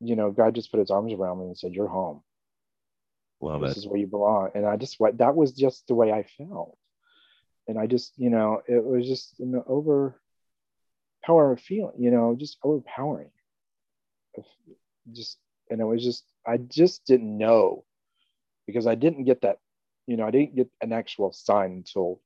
you 0.00 0.16
know, 0.16 0.32
God 0.32 0.54
just 0.54 0.70
put 0.72 0.80
his 0.80 0.90
arms 0.90 1.12
around 1.12 1.38
me 1.38 1.46
and 1.46 1.56
said, 1.58 1.74
You're 1.74 1.86
home. 1.86 2.22
Love 3.40 3.60
this 3.60 3.72
it. 3.72 3.78
is 3.78 3.86
where 3.86 3.98
you 3.98 4.06
belong. 4.06 4.50
And 4.54 4.66
I 4.66 4.76
just 4.76 4.98
what 4.98 5.18
that 5.18 5.36
was 5.36 5.52
just 5.52 5.86
the 5.86 5.94
way 5.94 6.12
I 6.12 6.24
felt 6.38 6.76
and 7.68 7.78
I 7.78 7.86
just, 7.86 8.12
you 8.16 8.30
know, 8.30 8.62
it 8.66 8.82
was 8.82 9.06
just 9.06 9.38
an 9.40 9.62
overpowering 11.22 11.58
feeling, 11.58 11.94
you 11.98 12.10
know, 12.10 12.36
just 12.38 12.58
overpowering. 12.62 13.30
Just, 15.12 15.38
and 15.70 15.80
it 15.80 15.84
was 15.84 16.02
just, 16.02 16.24
I 16.46 16.56
just 16.58 17.04
didn't 17.06 17.36
know 17.36 17.84
because 18.66 18.86
I 18.86 18.94
didn't 18.94 19.24
get 19.24 19.42
that, 19.42 19.58
you 20.06 20.16
know, 20.16 20.26
I 20.26 20.30
didn't 20.30 20.54
get 20.54 20.70
an 20.80 20.92
actual 20.92 21.32
sign 21.32 21.72
until 21.72 22.20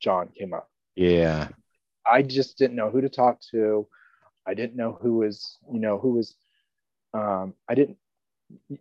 John 0.00 0.28
came 0.36 0.52
up. 0.52 0.68
Yeah. 0.94 1.48
I 2.04 2.22
just 2.22 2.58
didn't 2.58 2.76
know 2.76 2.90
who 2.90 3.00
to 3.00 3.08
talk 3.08 3.40
to. 3.52 3.86
I 4.46 4.54
didn't 4.54 4.76
know 4.76 4.98
who 5.00 5.18
was, 5.18 5.58
you 5.72 5.80
know, 5.80 5.98
who 5.98 6.12
was, 6.12 6.34
um, 7.14 7.54
I 7.68 7.74
didn't, 7.74 7.98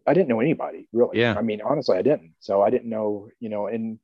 I 0.05 0.13
didn't 0.13 0.29
know 0.29 0.39
anybody 0.39 0.87
really. 0.93 1.19
Yeah. 1.19 1.35
I 1.37 1.41
mean, 1.41 1.61
honestly, 1.61 1.97
I 1.97 2.01
didn't. 2.03 2.33
So 2.39 2.61
I 2.61 2.69
didn't 2.69 2.89
know, 2.89 3.29
you 3.39 3.49
know, 3.49 3.67
and 3.67 3.99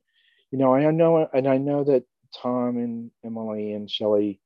you 0.50 0.58
know, 0.58 0.74
I 0.74 0.90
know, 0.90 1.28
and 1.32 1.48
I 1.48 1.56
know 1.56 1.84
that 1.84 2.04
Tom 2.36 2.76
and 2.76 3.10
Emily 3.24 3.72
and 3.72 3.90
Shelly, 3.90 4.40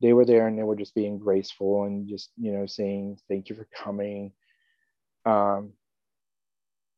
they 0.00 0.12
were 0.12 0.24
there 0.24 0.46
and 0.46 0.58
they 0.58 0.62
were 0.62 0.76
just 0.76 0.94
being 0.94 1.18
graceful 1.18 1.84
and 1.84 2.08
just, 2.08 2.30
you 2.36 2.52
know, 2.52 2.66
saying, 2.66 3.18
thank 3.28 3.48
you 3.48 3.56
for 3.56 3.68
coming. 3.76 4.32
Um, 5.26 5.72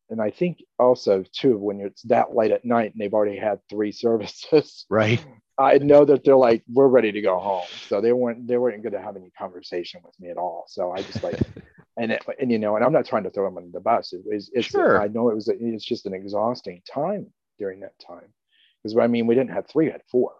and 0.09 0.21
I 0.21 0.31
think 0.31 0.63
also 0.79 1.23
too, 1.31 1.57
when 1.57 1.81
it's 1.81 2.03
that 2.03 2.35
late 2.35 2.51
at 2.51 2.65
night 2.65 2.93
and 2.93 3.01
they've 3.01 3.13
already 3.13 3.37
had 3.37 3.59
three 3.69 3.91
services, 4.03 4.85
right? 4.89 5.23
I 5.57 5.77
know 5.77 6.03
that 6.05 6.23
they're 6.23 6.35
like, 6.35 6.63
we're 6.67 6.87
ready 6.87 7.11
to 7.11 7.21
go 7.21 7.39
home. 7.39 7.67
So 7.87 8.01
they 8.01 8.11
weren't, 8.11 8.47
they 8.47 8.57
weren't 8.57 8.81
going 8.81 8.93
to 8.93 9.01
have 9.01 9.15
any 9.15 9.31
conversation 9.37 10.01
with 10.03 10.19
me 10.19 10.29
at 10.29 10.37
all. 10.37 10.65
So 10.67 10.91
I 10.91 11.01
just 11.01 11.23
like, 11.23 11.39
and 11.97 12.11
it, 12.11 12.23
and 12.39 12.51
you 12.51 12.57
know, 12.57 12.75
and 12.75 12.83
I'm 12.83 12.93
not 12.93 13.05
trying 13.05 13.23
to 13.23 13.29
throw 13.29 13.45
them 13.45 13.57
under 13.57 13.71
the 13.71 13.79
bus. 13.79 14.13
It 14.13 14.21
was, 14.25 14.49
it's, 14.53 14.67
sure. 14.67 15.01
I 15.01 15.07
know 15.07 15.29
it 15.29 15.35
was, 15.35 15.47
it's 15.47 15.85
just 15.85 16.05
an 16.05 16.13
exhausting 16.13 16.81
time 16.91 17.27
during 17.59 17.81
that 17.81 17.93
time 17.99 18.33
because 18.81 18.97
I 18.97 19.07
mean 19.07 19.27
we 19.27 19.35
didn't 19.35 19.51
have 19.51 19.67
three, 19.67 19.85
we 19.85 19.91
had 19.91 20.01
four. 20.11 20.31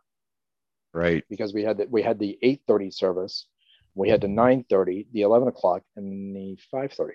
Right. 0.94 1.24
Because 1.30 1.54
we 1.54 1.64
had 1.64 1.78
the, 1.78 1.88
we 1.90 2.02
had 2.02 2.20
the 2.20 2.38
8:30 2.44 2.94
service, 2.94 3.48
we 3.96 4.10
had 4.10 4.22
the 4.22 4.28
9:30, 4.28 5.08
the 5.12 5.22
11 5.22 5.48
o'clock, 5.48 5.84
and 5.96 6.36
the 6.36 6.58
5:30. 6.74 7.12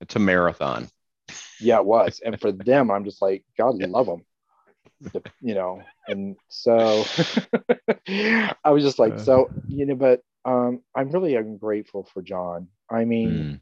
It's 0.00 0.16
a 0.16 0.18
marathon. 0.18 0.88
Yeah, 1.60 1.78
it 1.78 1.86
was. 1.86 2.20
and 2.24 2.40
for 2.40 2.52
them, 2.52 2.90
I'm 2.90 3.04
just 3.04 3.22
like, 3.22 3.44
God 3.56 3.76
love 3.76 4.06
them. 4.06 4.24
The, 5.00 5.22
you 5.40 5.54
know, 5.54 5.82
and 6.06 6.36
so 6.48 7.04
I 8.08 8.70
was 8.70 8.84
just 8.84 9.00
like, 9.00 9.18
so 9.18 9.50
you 9.66 9.86
know, 9.86 9.96
but 9.96 10.20
um, 10.44 10.80
I'm 10.94 11.10
really 11.10 11.36
grateful 11.58 12.08
for 12.12 12.22
John. 12.22 12.68
I 12.88 13.04
mean, 13.04 13.30
mm. 13.30 13.60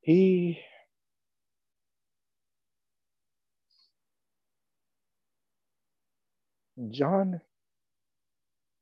he 0.00 0.60
John 6.88 7.40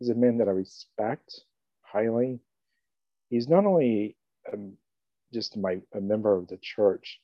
is 0.00 0.08
a 0.08 0.14
man 0.14 0.38
that 0.38 0.48
I 0.48 0.52
respect 0.52 1.40
highly. 1.82 2.40
He's 3.30 3.48
not 3.48 3.66
only 3.66 4.16
um, 4.52 4.74
just 5.32 5.56
my 5.56 5.80
a 5.94 6.00
member 6.00 6.34
of 6.37 6.48
the 6.48 6.58
church, 6.58 7.20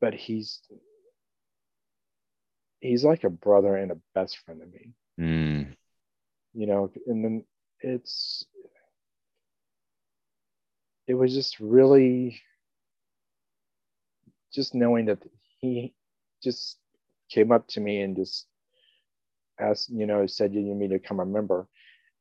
but 0.00 0.14
he's 0.14 0.60
he's 2.80 3.04
like 3.04 3.24
a 3.24 3.30
brother 3.30 3.76
and 3.76 3.90
a 3.90 3.98
best 4.14 4.38
friend 4.38 4.60
to 4.60 4.66
me. 4.66 4.92
Mm. 5.18 5.76
You 6.54 6.66
know, 6.66 6.90
and 7.06 7.24
then 7.24 7.44
it's 7.80 8.44
it 11.06 11.14
was 11.14 11.34
just 11.34 11.58
really 11.58 12.40
just 14.52 14.74
knowing 14.74 15.06
that 15.06 15.18
he 15.58 15.94
just 16.42 16.78
came 17.30 17.52
up 17.52 17.66
to 17.68 17.80
me 17.80 18.00
and 18.00 18.16
just 18.16 18.46
asked, 19.60 19.90
you 19.90 20.06
know, 20.06 20.26
said 20.26 20.54
you 20.54 20.60
need 20.60 20.76
me 20.76 20.88
to 20.88 20.94
become 20.94 21.20
a 21.20 21.26
member. 21.26 21.66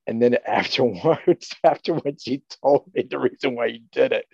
And 0.06 0.21
then 0.21 0.38
afterwards, 0.47 1.56
afterwards, 1.63 2.23
he 2.23 2.41
told 2.63 2.91
me 2.93 3.04
the 3.04 3.19
reason 3.19 3.56
why 3.56 3.69
he 3.69 3.84
did 3.91 4.12
it 4.12 4.26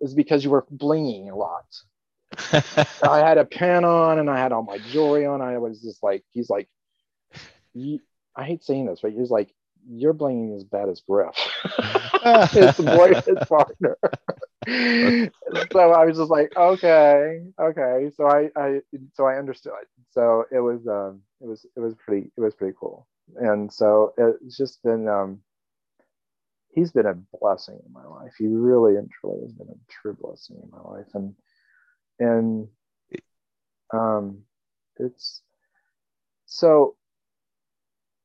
is 0.00 0.14
because 0.14 0.42
you 0.44 0.50
were 0.50 0.66
blinging 0.74 1.30
a 1.30 1.36
lot. 1.36 1.66
I 3.02 3.18
had 3.18 3.38
a 3.38 3.44
pen 3.44 3.84
on 3.84 4.18
and 4.18 4.30
I 4.30 4.38
had 4.38 4.52
all 4.52 4.62
my 4.62 4.78
jewelry 4.78 5.26
on. 5.26 5.42
I 5.42 5.58
was 5.58 5.80
just 5.80 6.02
like, 6.02 6.24
he's 6.30 6.48
like, 6.48 6.68
I 8.36 8.44
hate 8.44 8.64
saying 8.64 8.86
this, 8.86 9.00
but 9.02 9.12
he's 9.12 9.30
like, 9.30 9.52
you're 9.88 10.14
blinging 10.14 10.54
as 10.56 10.64
bad 10.64 10.88
as 10.88 11.00
Griff, 11.00 11.34
his 12.50 12.76
boy, 12.76 13.14
his 13.14 13.38
partner. 13.48 13.96
so 15.72 15.78
I 15.78 16.04
was 16.04 16.18
just 16.18 16.30
like, 16.30 16.52
okay, 16.56 17.42
okay. 17.58 18.10
So 18.14 18.26
I, 18.26 18.50
I, 18.56 18.80
so 19.14 19.24
I 19.24 19.38
understood. 19.38 19.72
So 20.10 20.44
it 20.50 20.60
was, 20.60 20.86
um, 20.86 21.22
it 21.40 21.46
was, 21.46 21.66
it 21.76 21.80
was 21.80 21.94
pretty, 21.94 22.30
it 22.36 22.40
was 22.40 22.54
pretty 22.54 22.76
cool. 22.78 23.06
And 23.36 23.72
so 23.72 24.12
it's 24.16 24.56
just 24.56 24.82
been, 24.82 25.08
um, 25.08 25.40
he's 26.74 26.90
been 26.90 27.06
a 27.06 27.14
blessing 27.40 27.78
in 27.86 27.92
my 27.92 28.04
life. 28.04 28.32
He 28.38 28.46
really 28.46 28.96
and 28.96 29.10
truly 29.10 29.42
has 29.42 29.52
been 29.52 29.68
a 29.68 29.92
true 29.92 30.16
blessing 30.20 30.56
in 30.62 30.70
my 30.70 30.80
life. 30.80 31.06
And, 31.14 31.34
and, 32.18 32.68
um, 33.92 34.42
it's 34.98 35.42
so 36.46 36.96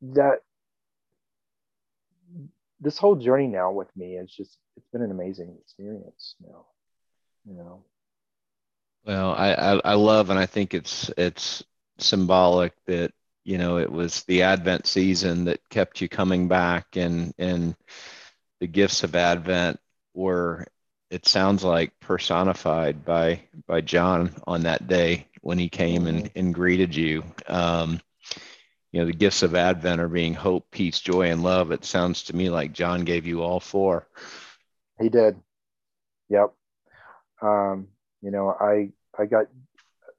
that 0.01 0.39
this 2.79 2.97
whole 2.97 3.15
journey 3.15 3.47
now 3.47 3.71
with 3.71 3.95
me 3.95 4.15
is 4.15 4.31
just 4.31 4.57
it's 4.75 4.87
been 4.91 5.01
an 5.01 5.11
amazing 5.11 5.55
experience 5.61 6.35
now 6.45 6.65
you 7.45 7.55
know 7.55 7.83
well 9.05 9.31
I, 9.31 9.53
I 9.53 9.81
i 9.85 9.93
love 9.93 10.29
and 10.29 10.37
i 10.37 10.45
think 10.45 10.73
it's 10.73 11.09
it's 11.17 11.63
symbolic 11.97 12.73
that 12.85 13.11
you 13.43 13.57
know 13.57 13.77
it 13.77 13.91
was 13.91 14.23
the 14.23 14.43
advent 14.43 14.87
season 14.87 15.45
that 15.45 15.67
kept 15.69 16.01
you 16.01 16.09
coming 16.09 16.47
back 16.47 16.95
and 16.95 17.33
and 17.37 17.75
the 18.59 18.67
gifts 18.67 19.03
of 19.03 19.15
advent 19.15 19.79
were 20.13 20.65
it 21.09 21.27
sounds 21.27 21.63
like 21.63 21.97
personified 21.99 23.05
by 23.05 23.41
by 23.67 23.81
john 23.81 24.33
on 24.47 24.63
that 24.63 24.87
day 24.87 25.27
when 25.45 25.59
he 25.59 25.69
came 25.69 26.05
mm-hmm. 26.05 26.17
and, 26.17 26.31
and 26.35 26.55
greeted 26.55 26.95
you. 26.95 27.23
Um, 27.47 28.01
you 28.91 29.01
know 29.01 29.05
the 29.05 29.13
gifts 29.13 29.43
of 29.43 29.53
advent 29.55 30.01
are 30.01 30.07
being 30.07 30.33
hope 30.33 30.71
peace 30.71 31.01
joy 31.01 31.29
and 31.29 31.43
love 31.43 31.71
it 31.71 31.83
sounds 31.83 32.23
to 32.23 32.35
me 32.35 32.49
like 32.49 32.71
john 32.71 33.03
gave 33.03 33.27
you 33.27 33.43
all 33.43 33.59
four. 33.59 34.07
He 34.99 35.09
did. 35.09 35.35
Yep. 36.29 36.53
Um, 37.41 37.89
you 38.21 38.31
know 38.31 38.49
i 38.49 38.89
i 39.19 39.25
got 39.25 39.47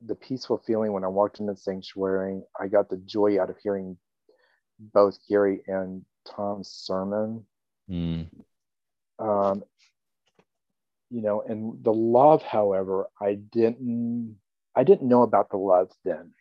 the 0.04 0.14
peaceful 0.14 0.62
feeling 0.66 0.92
when 0.92 1.04
i 1.04 1.09
walked 1.09 1.40
into 1.40 1.52
the 1.52 1.59
sanctuary 1.59 2.42
i 2.61 2.66
got 2.66 2.88
the 2.90 2.98
joy 2.98 3.40
out 3.40 3.48
of 3.50 3.56
hearing 3.59 3.96
both 4.92 5.18
Gary 5.28 5.62
and 5.66 6.04
Tom's 6.26 6.68
sermon. 6.68 7.44
Mm. 7.90 8.28
Um, 9.18 9.64
you 11.11 11.22
know, 11.22 11.42
and 11.42 11.82
the 11.82 11.92
love, 11.92 12.42
however, 12.42 13.06
I 13.20 13.35
didn't 13.35 14.37
I 14.74 14.85
didn't 14.85 15.09
know 15.09 15.22
about 15.22 15.50
the 15.50 15.56
love 15.56 15.90
then. 16.04 16.32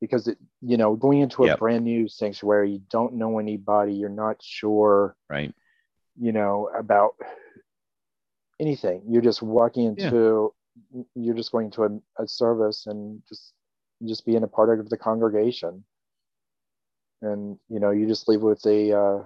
Because 0.00 0.26
it, 0.28 0.38
you 0.62 0.78
know, 0.78 0.96
going 0.96 1.20
into 1.20 1.44
a 1.44 1.48
Yep. 1.48 1.58
brand 1.58 1.84
new 1.84 2.08
sanctuary, 2.08 2.72
you 2.72 2.82
don't 2.90 3.14
know 3.14 3.38
anybody, 3.38 3.92
you're 3.92 4.08
not 4.08 4.42
sure, 4.42 5.14
Right. 5.28 5.54
you 6.18 6.32
know, 6.32 6.70
about 6.76 7.12
anything. 8.58 9.02
You're 9.06 9.22
just 9.22 9.42
walking 9.42 9.84
into 9.84 10.54
you're 11.14 11.34
just 11.34 11.52
going 11.52 11.70
to 11.72 11.84
a, 11.84 12.22
a 12.22 12.28
service 12.28 12.86
and 12.86 13.22
just 13.28 13.52
just 14.06 14.24
being 14.24 14.42
a 14.42 14.48
part 14.48 14.78
of 14.78 14.88
the 14.88 14.96
congregation. 14.96 15.84
And 17.22 17.58
you 17.68 17.80
know, 17.80 17.90
you 17.90 18.06
just 18.06 18.28
leave 18.28 18.40
with 18.42 18.64
a 18.66 18.92
uh, 18.98 19.22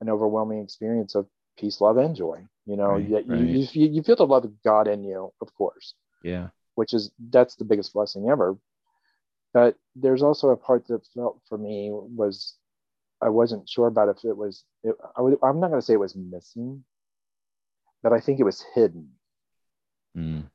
an 0.00 0.08
overwhelming 0.08 0.62
experience 0.62 1.14
of 1.14 1.26
peace, 1.58 1.80
love, 1.80 1.98
and 1.98 2.16
joy. 2.16 2.46
You 2.66 2.76
know, 2.76 2.92
Right, 2.92 3.08
you, 3.08 3.14
right. 3.16 3.26
you, 3.26 3.68
you 3.72 3.88
you 3.88 4.02
feel 4.02 4.16
the 4.16 4.26
love 4.26 4.44
of 4.44 4.62
God 4.62 4.88
in 4.88 5.04
you, 5.04 5.32
of 5.40 5.54
course, 5.54 5.94
Yeah. 6.22 6.48
which 6.74 6.94
is 6.94 7.10
that's 7.30 7.56
the 7.56 7.64
biggest 7.64 7.92
blessing 7.92 8.28
ever. 8.30 8.56
But 9.52 9.76
there's 9.94 10.22
also 10.22 10.48
a 10.48 10.56
part 10.56 10.86
that 10.86 11.06
felt 11.14 11.40
for 11.48 11.58
me 11.58 11.90
was 11.92 12.56
I 13.20 13.28
wasn't 13.28 13.68
sure 13.68 13.86
about 13.88 14.08
if 14.08 14.24
it 14.24 14.36
was. 14.36 14.64
It, 14.82 14.96
I 15.16 15.20
would, 15.20 15.38
I'm 15.42 15.60
not 15.60 15.68
going 15.68 15.80
to 15.80 15.84
say 15.84 15.92
it 15.92 16.00
was 16.00 16.16
missing, 16.16 16.84
but 18.02 18.12
I 18.12 18.20
think 18.20 18.40
it 18.40 18.44
was 18.44 18.64
hidden. 18.74 19.10
Mm. 20.16 20.50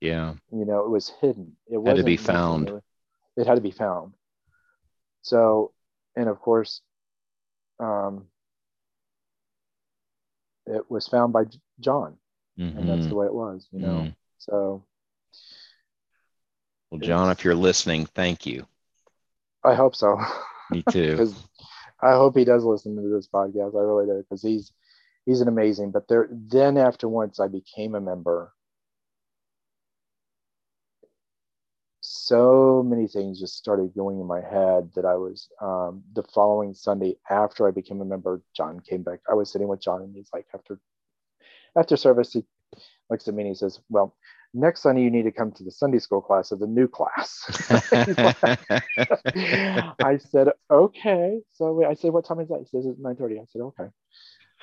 Yeah. 0.00 0.34
You 0.52 0.64
know, 0.64 0.80
it 0.80 0.90
was 0.90 1.08
hidden. 1.20 1.56
It 1.66 1.84
Had 1.84 1.96
to 1.96 2.02
be 2.04 2.16
found. 2.16 2.70
It, 3.36 3.46
had 3.46 3.56
to 3.56 3.60
be 3.60 3.70
found. 3.70 4.14
So, 5.22 5.72
and 6.16 6.28
of 6.28 6.40
course, 6.40 6.80
um, 7.80 8.26
it 10.66 10.90
was 10.90 11.06
found 11.08 11.32
by 11.32 11.44
John, 11.80 12.16
and 12.56 12.88
that's 12.88 13.06
Mhm. 13.06 13.08
the 13.08 13.14
way 13.14 13.26
it 13.26 13.34
was. 13.34 13.68
You 13.72 13.80
know, 13.80 14.02
Mm. 14.02 14.16
so 14.38 14.84
Well, 16.90 17.00
John, 17.00 17.30
if 17.30 17.44
you're 17.44 17.54
listening, 17.54 18.06
thank 18.06 18.46
you. 18.46 18.66
I 19.62 19.74
hope 19.74 19.94
so. 19.94 20.18
Me 20.70 20.82
too. 20.82 21.10
because 21.16 21.34
I 22.00 22.12
hope 22.12 22.36
he 22.36 22.44
does 22.44 22.64
listen 22.64 22.96
to 22.96 23.08
this 23.08 23.28
podcast. 23.28 23.76
I 23.76 23.82
really 23.82 24.06
do 24.06 24.22
because 24.22 24.42
he's 24.42 24.72
he's 25.26 25.42
an 25.42 25.48
amazing. 25.48 25.90
But 25.90 26.08
there, 26.08 26.28
then 26.30 26.78
after 26.78 27.08
once 27.08 27.40
I 27.40 27.48
became 27.48 27.94
a 27.94 28.00
member, 28.00 28.54
so 32.28 32.84
many 32.86 33.08
things 33.08 33.40
just 33.40 33.56
started 33.56 33.92
going 33.96 34.20
in 34.20 34.26
my 34.26 34.40
head 34.40 34.90
that 34.94 35.04
I 35.04 35.14
was 35.14 35.48
um, 35.62 36.02
the 36.12 36.22
following 36.34 36.74
Sunday 36.74 37.16
after 37.30 37.66
I 37.66 37.70
became 37.70 38.00
a 38.00 38.04
member. 38.04 38.42
John 38.54 38.80
came 38.80 39.02
back. 39.02 39.20
I 39.30 39.34
was 39.34 39.50
sitting 39.50 39.68
with 39.68 39.80
John, 39.80 40.02
and 40.02 40.14
he's 40.14 40.28
like, 40.32 40.46
after 40.54 40.78
after 41.76 41.96
service, 41.96 42.32
he 42.32 42.44
looks 43.08 43.28
at 43.28 43.34
me 43.34 43.42
and 43.42 43.48
he 43.48 43.54
says, 43.54 43.80
"Well, 43.88 44.14
next 44.52 44.82
Sunday 44.82 45.02
you 45.02 45.10
need 45.10 45.22
to 45.22 45.32
come 45.32 45.52
to 45.52 45.64
the 45.64 45.70
Sunday 45.70 45.98
school 45.98 46.20
class 46.20 46.52
of 46.52 46.58
the 46.58 46.66
new 46.66 46.88
class." 46.88 47.44
I 50.02 50.18
said, 50.18 50.48
okay. 50.70 51.40
So 51.52 51.84
I 51.84 51.94
said, 51.94 52.12
what 52.12 52.26
time 52.26 52.40
is 52.40 52.48
that? 52.48 52.58
He 52.58 52.66
says 52.66 52.86
it's 52.86 53.00
9:30. 53.00 53.40
I 53.40 53.44
said, 53.48 53.62
okay. 53.62 53.88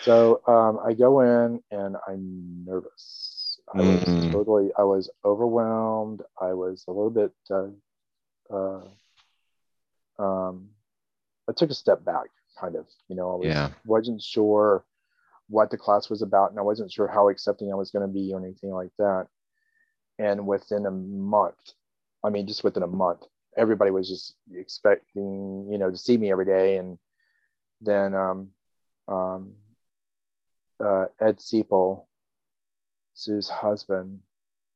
So 0.01 0.41
um, 0.47 0.79
I 0.85 0.93
go 0.93 1.21
in 1.21 1.61
and 1.71 1.95
I'm 2.07 2.65
nervous. 2.65 3.24
I 3.73 3.81
was 3.81 4.03
Mm. 4.03 4.31
totally, 4.31 4.71
I 4.77 4.83
was 4.83 5.09
overwhelmed. 5.23 6.21
I 6.39 6.53
was 6.53 6.85
a 6.87 6.91
little 6.91 7.09
bit, 7.09 7.33
uh, 7.49 7.69
uh, 8.49 8.87
um, 10.19 10.69
I 11.49 11.53
took 11.53 11.69
a 11.71 11.75
step 11.75 12.03
back, 12.05 12.29
kind 12.59 12.75
of. 12.75 12.87
You 13.07 13.15
know, 13.15 13.31
I 13.31 13.35
was, 13.35 13.47
Yeah. 13.47 13.69
wasn't 13.85 14.21
sure 14.21 14.85
what 15.47 15.69
the 15.69 15.77
class 15.77 16.09
was 16.09 16.21
about, 16.21 16.51
and 16.51 16.59
I 16.59 16.63
wasn't 16.63 16.91
sure 16.91 17.07
how 17.07 17.29
accepting 17.29 17.71
I 17.71 17.75
was 17.75 17.91
going 17.91 18.07
to 18.07 18.13
be 18.13 18.33
or 18.33 18.39
anything 18.39 18.71
like 18.71 18.91
that. 18.97 19.27
And 20.17 20.47
within 20.47 20.85
a 20.85 20.91
month, 20.91 21.73
I 22.23 22.29
mean, 22.29 22.47
just 22.47 22.63
within 22.63 22.83
a 22.83 22.87
month, 22.87 23.23
everybody 23.57 23.91
was 23.91 24.07
just 24.07 24.35
expecting, 24.53 25.67
you 25.69 25.77
know, 25.77 25.91
to 25.91 25.97
see 25.97 26.17
me 26.17 26.31
every 26.31 26.45
day. 26.45 26.77
And 26.77 26.97
then 27.81 28.15
um, 28.15 28.51
um, 29.07 29.55
uh, 30.79 31.05
Ed 31.19 31.37
Seipel, 31.39 32.05
Sue's 33.15 33.49
husband, 33.49 34.19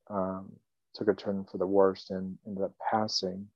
um, 0.09 0.51
took 0.95 1.07
a 1.07 1.13
turn 1.13 1.45
for 1.45 1.59
the 1.59 1.67
worst 1.67 2.09
and 2.09 2.37
ended 2.47 2.63
up 2.63 2.73
passing, 2.91 3.47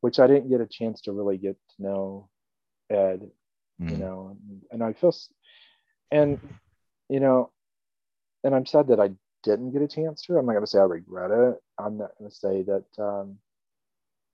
which 0.00 0.18
I 0.18 0.26
didn't 0.26 0.50
get 0.50 0.60
a 0.60 0.66
chance 0.66 1.00
to 1.02 1.12
really 1.12 1.38
get 1.38 1.56
to 1.76 1.82
know 1.82 2.28
Ed, 2.90 3.30
you 3.78 3.96
Mm. 3.96 4.00
know, 4.00 4.36
and, 4.48 4.62
and 4.72 4.82
I 4.82 4.92
feel, 4.94 5.14
and, 6.10 6.40
you 7.08 7.20
know, 7.20 7.52
and 8.42 8.54
I'm 8.54 8.66
sad 8.66 8.88
that 8.88 9.00
I 9.00 9.10
didn't 9.42 9.72
get 9.72 9.82
a 9.82 9.88
chance 9.88 10.22
to. 10.22 10.36
I'm 10.36 10.46
not 10.46 10.52
going 10.52 10.64
to 10.64 10.70
say 10.70 10.78
I 10.78 10.84
regret 10.84 11.30
it. 11.30 11.60
I'm 11.78 11.98
not 11.98 12.10
going 12.18 12.30
to 12.30 12.36
say 12.36 12.62
that 12.62 12.84
um, 12.98 13.38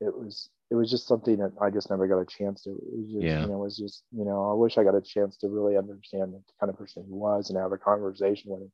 it 0.01 0.16
was 0.16 0.49
it 0.71 0.75
was 0.75 0.90
just 0.90 1.07
something 1.07 1.37
that 1.38 1.53
I 1.61 1.68
just 1.68 1.90
never 1.90 2.07
got 2.09 2.21
a 2.21 2.25
chance 2.25 2.62
to. 2.62 2.71
It 2.71 2.79
was 2.83 3.07
just, 3.09 3.23
Yeah. 3.25 3.42
you 3.42 3.49
know, 3.49 3.61
it 3.61 3.64
was 3.64 3.77
just, 3.77 4.05
you 4.11 4.25
know, 4.25 4.51
I 4.51 4.55
wish 4.55 4.79
I 4.79 4.85
got 4.85 4.95
a 4.95 5.03
chance 5.03 5.37
to 5.38 5.49
really 5.49 5.77
understand 5.77 6.33
the 6.33 6.42
kind 6.59 6.71
of 6.71 6.79
person 6.79 7.05
he 7.07 7.12
was 7.12 7.51
and 7.51 7.59
have 7.59 7.73
a 7.73 7.79
conversation 7.79 8.51
with 8.51 8.62
him. 8.62 8.73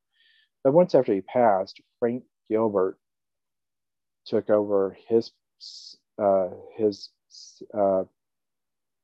But 0.64 0.72
once 0.72 0.94
after 0.94 1.14
he 1.14 1.20
passed, 1.20 1.80
Frank 1.98 2.24
Gilbert 2.50 2.98
took 4.26 4.50
over 4.50 4.96
his 5.08 5.30
uh, 6.18 6.48
his 6.76 7.08
uh, 7.72 8.04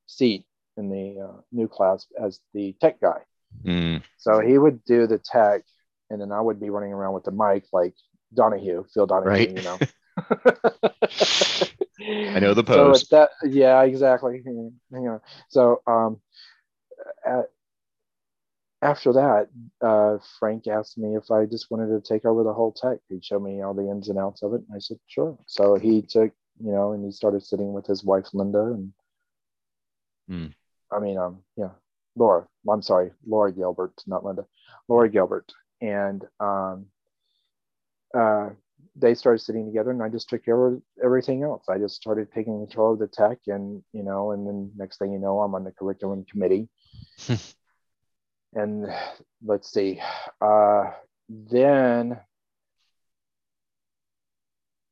seat 0.07 0.45
in 0.77 0.91
the 0.91 1.21
uh, 1.21 1.41
new 1.53 1.69
class 1.69 2.07
as 2.23 2.41
the 2.53 2.75
tech 2.81 3.01
guy. 3.01 3.21
Mm. 3.65 4.03
So 4.19 4.41
he 4.41 4.59
would 4.59 4.85
do 4.85 5.07
the 5.07 5.19
tech, 5.19 5.63
and 6.11 6.21
then 6.21 6.33
I 6.33 6.41
would 6.41 6.61
be 6.61 6.71
running 6.71 6.93
around 6.93 7.15
with 7.15 7.25
the 7.25 7.31
mic 7.31 7.65
like 7.73 7.95
Donahue, 8.35 8.85
Phil 8.93 9.07
Donahue, 9.07 9.29
Right. 9.31 9.57
you 9.57 9.63
know. 9.63 9.79
I 12.35 12.41
know 12.41 12.55
the 12.55 12.65
So 12.67 12.93
pose. 12.93 13.03
at 13.05 13.11
that, 13.11 13.31
yeah, 13.45 13.83
exactly. 13.83 14.43
You 14.45 14.73
know, 14.91 15.21
so 15.49 15.81
um, 15.87 16.21
at, 17.25 17.51
after 18.85 19.13
that, 19.15 19.49
uh, 19.81 20.19
Frank 20.39 20.67
asked 20.69 20.99
me 20.99 21.17
if 21.17 21.31
I 21.31 21.47
just 21.47 21.71
wanted 21.71 21.89
to 21.89 22.01
take 22.01 22.25
over 22.25 22.45
the 22.45 22.53
whole 22.53 22.73
tech. 22.73 22.99
He'd 23.09 23.25
show 23.25 23.41
me 23.41 23.63
all 23.63 23.75
the 23.75 23.91
ins 23.91 24.09
and 24.09 24.19
outs 24.19 24.43
of 24.43 24.55
it, 24.55 24.63
and 24.69 24.77
I 24.77 24.79
said 24.79 24.99
sure. 25.07 25.37
So 25.47 25.77
he 25.77 26.03
took, 26.03 26.33
you 26.63 26.73
know, 26.73 26.93
and 26.93 27.05
he 27.05 27.11
started 27.11 27.43
sitting 27.43 27.73
with 27.73 27.87
his 27.87 28.05
wife 28.05 28.29
Linda, 28.35 28.65
and 28.65 28.93
Hmm. 30.29 30.47
I 30.91 31.01
mean, 31.01 31.19
um, 31.19 31.43
yeah, 31.57 31.71
Laura. 32.17 32.47
I'm 32.69 32.83
sorry, 32.83 33.11
Laura 33.27 33.53
Gilbert, 33.53 33.93
not 34.07 34.25
Linda. 34.25 34.47
Laura 34.89 35.09
Gilbert, 35.09 35.53
and 35.81 36.25
um, 36.41 36.87
uh, 38.17 38.51
they 38.97 39.15
started 39.15 39.41
sitting 39.41 39.67
together, 39.67 39.91
and 39.91 40.03
I 40.03 40.09
just 40.09 40.29
took 40.29 40.45
care 40.45 40.67
of 40.67 40.83
everything 41.03 41.43
else. 41.43 41.65
I 41.69 41.79
just 41.79 41.97
started 41.97 42.29
taking 42.33 42.65
control 42.65 42.95
of 42.95 42.99
the 42.99 43.09
tech, 43.09 43.39
and 43.49 43.83
you 43.93 44.03
know, 44.03 44.31
and 44.31 44.47
then 44.47 44.71
next 44.77 44.99
thing 44.99 45.13
you 45.13 45.19
know, 45.19 45.41
I'm 45.41 45.55
on 45.55 45.65
the 45.65 45.73
curriculum 45.73 46.25
committee. 46.31 46.69
and 48.55 48.87
let's 49.45 49.73
see, 49.73 50.01
uh, 50.41 50.93
then 51.29 52.19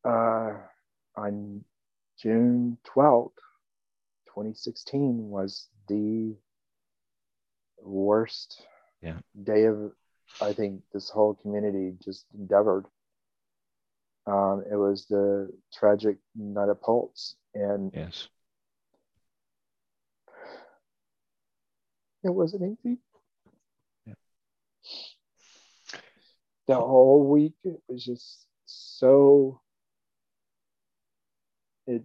uh, 0.05 0.53
on 1.16 1.64
June 2.18 2.79
12th, 2.85 3.31
2016 4.29 5.29
was 5.29 5.68
the 5.88 6.35
worst 7.81 8.64
Yeah. 9.01 9.18
day 9.42 9.64
of 9.64 9.92
I 10.40 10.53
think 10.53 10.83
this 10.92 11.11
whole 11.11 11.35
community 11.35 11.94
just 12.03 12.27
endeavored. 12.35 12.87
Um, 14.27 14.64
it 14.70 14.77
was 14.77 15.07
the 15.07 15.53
tragic 15.72 16.16
night 16.35 16.68
of 16.68 16.81
Pulse, 16.81 17.37
and 17.55 17.92
Yes. 17.94 18.29
it 22.25 22.31
wasn't 22.31 22.79
easy. 22.85 22.98
The 26.78 26.87
whole 26.87 27.28
week 27.28 27.54
it 27.64 27.80
was 27.88 28.04
just 28.04 28.46
so 28.66 29.61
it 31.87 32.02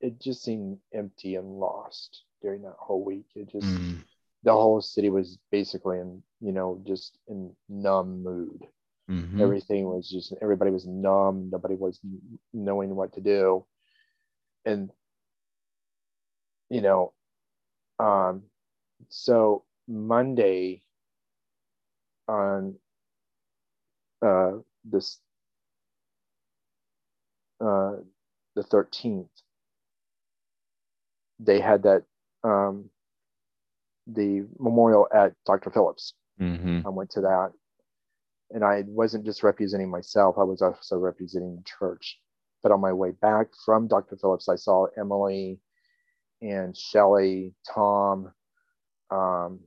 it 0.00 0.20
just 0.20 0.42
seemed 0.42 0.78
empty 0.92 1.36
and 1.36 1.58
lost 1.58 2.24
during 2.42 2.62
that 2.62 2.76
whole 2.78 3.02
week. 3.04 3.26
It 3.34 3.48
just 3.48 3.66
Mm. 3.66 4.04
the 4.42 4.52
whole 4.52 4.80
city 4.80 5.10
was 5.10 5.38
basically 5.50 5.98
in 5.98 6.22
you 6.40 6.52
know 6.52 6.80
just 6.86 7.18
in 7.26 7.56
numb 7.68 8.22
mood. 8.22 8.68
Mhm. 9.08 9.40
Everything 9.40 9.86
was 9.88 10.08
just 10.10 10.32
everybody 10.40 10.70
was 10.70 10.86
numb. 10.86 11.50
Nobody 11.50 11.74
was 11.74 12.00
knowing 12.52 12.94
what 12.94 13.12
to 13.14 13.20
do, 13.20 13.66
and 14.64 14.92
you 16.68 16.80
know, 16.80 17.12
um, 17.98 18.50
so 19.08 19.64
Monday 19.86 20.82
on 22.28 22.78
uh, 24.22 24.52
this 24.84 25.18
uh, 27.60 27.96
the 28.54 28.62
thirteenth, 28.62 29.30
they 31.38 31.60
had 31.60 31.82
that 31.84 32.02
um, 32.44 32.90
the 34.06 34.46
memorial 34.58 35.08
at 35.14 35.32
Dr. 35.46 35.70
Phillips. 35.70 36.14
Mm-hmm. 36.40 36.86
I 36.86 36.90
went 36.90 37.10
to 37.10 37.20
that, 37.22 37.52
and 38.50 38.64
I 38.64 38.84
wasn't 38.86 39.24
just 39.24 39.42
representing 39.42 39.90
myself; 39.90 40.36
I 40.38 40.44
was 40.44 40.62
also 40.62 40.96
representing 40.98 41.56
the 41.56 41.64
church. 41.78 42.18
But 42.62 42.72
on 42.72 42.80
my 42.80 42.92
way 42.92 43.12
back 43.12 43.48
from 43.64 43.86
Dr. 43.86 44.16
Phillips, 44.16 44.48
I 44.48 44.56
saw 44.56 44.86
Emily 44.98 45.60
and 46.42 46.76
Shelly, 46.76 47.54
Tom, 47.72 48.32
um, 49.10 49.60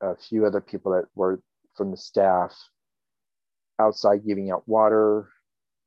a 0.00 0.16
few 0.16 0.46
other 0.46 0.60
people 0.60 0.92
that 0.92 1.04
were 1.14 1.40
from 1.78 1.90
the 1.92 1.96
staff 1.96 2.54
outside 3.78 4.26
giving 4.26 4.50
out 4.50 4.68
water, 4.68 5.30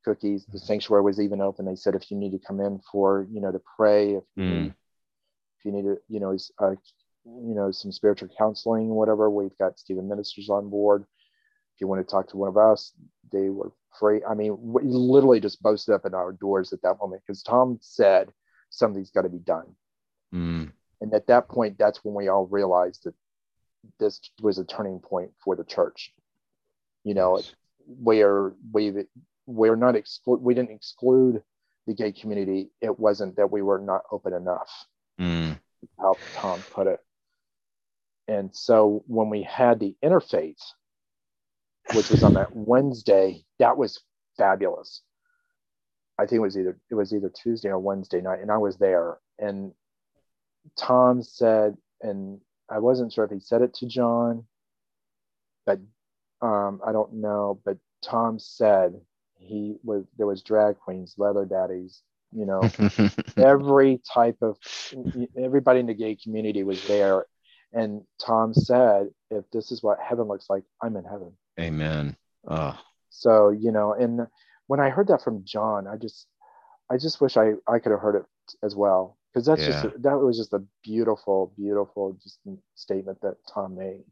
cookies. 0.04 0.44
The 0.46 0.58
sanctuary 0.58 1.02
was 1.02 1.20
even 1.20 1.40
open. 1.40 1.66
They 1.66 1.76
said 1.76 1.94
if 1.94 2.10
you 2.10 2.16
need 2.16 2.32
to 2.32 2.38
come 2.38 2.60
in 2.60 2.80
for 2.90 3.28
you 3.30 3.40
know 3.40 3.52
to 3.52 3.60
pray, 3.76 4.14
if 4.14 4.24
you 4.36 4.42
Mm. 4.42 4.62
need 4.64 4.74
if 5.58 5.64
you 5.64 5.72
need 5.72 5.82
to 5.82 5.98
you 6.08 6.18
know 6.18 6.36
uh, 6.58 6.74
you 7.24 7.54
know 7.54 7.70
some 7.70 7.92
spiritual 7.92 8.30
counseling, 8.36 8.88
whatever. 8.88 9.30
We've 9.30 9.56
got 9.58 9.78
Stephen 9.78 10.08
ministers 10.08 10.48
on 10.50 10.70
board. 10.70 11.04
If 11.74 11.80
you 11.80 11.86
want 11.86 12.06
to 12.06 12.10
talk 12.10 12.28
to 12.28 12.36
one 12.36 12.48
of 12.48 12.56
us, 12.56 12.92
they 13.30 13.48
were 13.50 13.70
free. 13.98 14.22
I 14.24 14.34
mean, 14.34 14.56
we 14.60 14.82
literally 14.84 15.40
just 15.40 15.62
busted 15.62 15.94
up 15.94 16.04
at 16.06 16.14
our 16.14 16.32
doors 16.32 16.72
at 16.72 16.82
that 16.82 16.98
moment 17.00 17.22
because 17.24 17.42
Tom 17.42 17.78
said 17.80 18.32
something's 18.70 19.10
got 19.10 19.22
to 19.22 19.28
be 19.28 19.38
done. 19.38 19.74
Mm. 20.34 20.72
And 21.00 21.14
at 21.14 21.26
that 21.26 21.48
point, 21.48 21.78
that's 21.78 22.04
when 22.04 22.14
we 22.14 22.28
all 22.28 22.46
realized 22.46 23.04
that 23.04 23.14
this 23.98 24.20
was 24.40 24.58
a 24.58 24.64
turning 24.64 25.00
point 25.00 25.30
for 25.42 25.56
the 25.56 25.64
church. 25.64 26.12
You 27.04 27.14
know, 27.14 27.36
Yes. 27.38 27.54
where 27.86 28.54
we 28.72 29.06
we're 29.46 29.76
not 29.76 29.96
exclude 29.96 30.40
we 30.40 30.54
didn't 30.54 30.70
exclude 30.70 31.42
the 31.86 31.94
gay 31.94 32.12
community. 32.12 32.70
It 32.80 32.98
wasn't 32.98 33.36
that 33.36 33.50
we 33.50 33.60
were 33.62 33.80
not 33.80 34.02
open 34.12 34.32
enough, 34.32 34.70
Mm. 35.18 35.60
how 35.98 36.14
Tom 36.34 36.62
put 36.70 36.86
it. 36.86 37.00
And 38.28 38.54
so 38.54 39.02
when 39.08 39.30
we 39.30 39.42
had 39.42 39.80
the 39.80 39.96
interfaith, 40.02 40.62
which 41.94 42.08
was 42.10 42.22
on 42.22 42.34
that 42.34 42.50
Wednesday, 42.54 43.44
that 43.58 43.76
was 43.76 44.00
fabulous. 44.36 45.02
I 46.18 46.26
think 46.26 46.38
it 46.38 46.42
was 46.42 46.56
either 46.56 46.78
it 46.88 46.94
was 46.94 47.12
either 47.12 47.30
Tuesday 47.30 47.68
or 47.70 47.80
Wednesday 47.80 48.20
night, 48.20 48.40
and 48.40 48.50
I 48.52 48.58
was 48.58 48.76
there. 48.78 49.18
And 49.40 49.74
Tom 50.76 51.22
said, 51.22 51.76
and 52.00 52.40
I 52.72 52.78
wasn't 52.78 53.12
sure 53.12 53.24
if 53.24 53.30
he 53.30 53.40
said 53.40 53.62
it 53.62 53.74
to 53.74 53.86
John, 53.86 54.44
but 55.66 55.78
um, 56.40 56.80
I 56.86 56.92
don't 56.92 57.14
know. 57.14 57.60
But 57.64 57.78
Tom 58.02 58.38
said 58.38 59.00
he 59.38 59.76
was 59.84 60.04
there 60.16 60.26
was 60.26 60.42
drag 60.42 60.78
queens, 60.78 61.14
leather 61.18 61.44
daddies, 61.44 62.02
you 62.32 62.46
know, 62.46 62.62
every 63.36 64.00
type 64.12 64.38
of 64.40 64.56
everybody 65.36 65.80
in 65.80 65.86
the 65.86 65.94
gay 65.94 66.16
community 66.16 66.62
was 66.62 66.86
there. 66.88 67.26
And 67.72 68.02
Tom 68.24 68.52
said, 68.52 69.08
if 69.30 69.44
this 69.50 69.72
is 69.72 69.82
what 69.82 69.98
heaven 69.98 70.28
looks 70.28 70.50
like, 70.50 70.62
I'm 70.82 70.96
in 70.96 71.04
heaven. 71.04 71.32
Amen. 71.58 72.16
Oh, 72.46 72.78
So, 73.08 73.50
you 73.50 73.72
know, 73.72 73.94
and 73.94 74.26
when 74.66 74.80
I 74.80 74.90
heard 74.90 75.08
that 75.08 75.22
from 75.22 75.44
John, 75.44 75.86
I 75.86 75.96
just 75.96 76.26
I 76.90 76.96
just 76.96 77.20
wish 77.20 77.36
I, 77.36 77.52
I 77.66 77.78
could 77.78 77.92
have 77.92 78.00
heard 78.00 78.16
it 78.16 78.24
as 78.62 78.74
well. 78.76 79.16
Because 79.32 79.46
that's 79.46 79.62
Yeah. 79.62 79.82
just 79.82 80.02
that 80.02 80.18
was 80.18 80.36
just 80.36 80.52
a 80.52 80.62
beautiful, 80.82 81.52
beautiful 81.56 82.18
just 82.22 82.38
statement 82.74 83.20
that 83.22 83.36
Tom 83.46 83.76
made. 83.76 84.04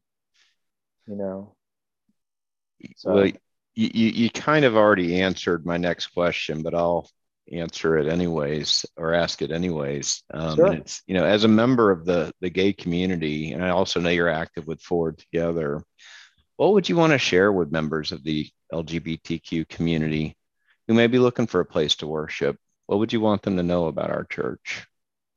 You 1.06 1.16
know. 1.16 1.56
So 2.96 3.14
well, 3.14 3.26
you, 3.26 3.90
you, 3.92 4.08
you 4.08 4.30
kind 4.30 4.64
of 4.64 4.76
already 4.76 5.20
answered 5.20 5.66
my 5.66 5.76
next 5.76 6.08
question, 6.08 6.62
but 6.62 6.74
I'll 6.74 7.10
answer 7.52 7.98
it 7.98 8.08
anyways 8.08 8.86
or 8.96 9.12
ask 9.12 9.42
it 9.42 9.50
anyways. 9.50 10.22
Um, 10.32 10.56
Sure. 10.56 10.72
it's, 10.74 11.02
you 11.06 11.14
know, 11.14 11.24
as 11.24 11.44
a 11.44 11.48
member 11.48 11.90
of 11.90 12.04
the, 12.04 12.32
the 12.40 12.50
gay 12.50 12.72
community, 12.72 13.52
and 13.52 13.64
I 13.64 13.70
also 13.70 14.00
know 14.00 14.08
you're 14.08 14.28
active 14.28 14.66
with 14.66 14.80
Forward 14.80 15.18
Together, 15.18 15.82
what 16.56 16.72
would 16.72 16.88
you 16.88 16.96
want 16.96 17.12
to 17.12 17.18
share 17.18 17.52
with 17.52 17.72
members 17.72 18.12
of 18.12 18.22
the 18.22 18.48
LGBTQ 18.72 19.68
community 19.68 20.36
who 20.86 20.94
may 20.94 21.06
be 21.06 21.18
looking 21.18 21.46
for 21.46 21.60
a 21.60 21.66
place 21.66 21.96
to 21.96 22.06
worship? 22.06 22.56
What 22.86 22.98
would 22.98 23.12
you 23.12 23.20
want 23.20 23.42
them 23.42 23.56
to 23.56 23.62
know 23.62 23.86
about 23.86 24.10
our 24.10 24.24
church 24.24 24.86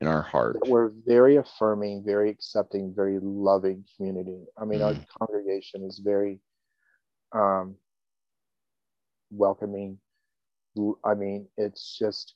and 0.03 0.13
our 0.13 0.21
heart? 0.21 0.57
we're 0.67 0.91
very 1.05 1.37
affirming, 1.37 2.03
very 2.05 2.29
accepting, 2.29 2.93
very 2.95 3.19
loving 3.21 3.85
community. 3.95 4.45
I 4.57 4.65
mean, 4.65 4.81
our 4.81 4.93
Mm. 4.93 5.05
congregation 5.19 5.83
is 5.83 5.99
very 5.99 6.39
um, 7.31 7.75
welcoming. 9.31 9.99
I 11.03 11.13
mean, 11.15 11.47
it's 11.57 11.97
just 11.97 12.35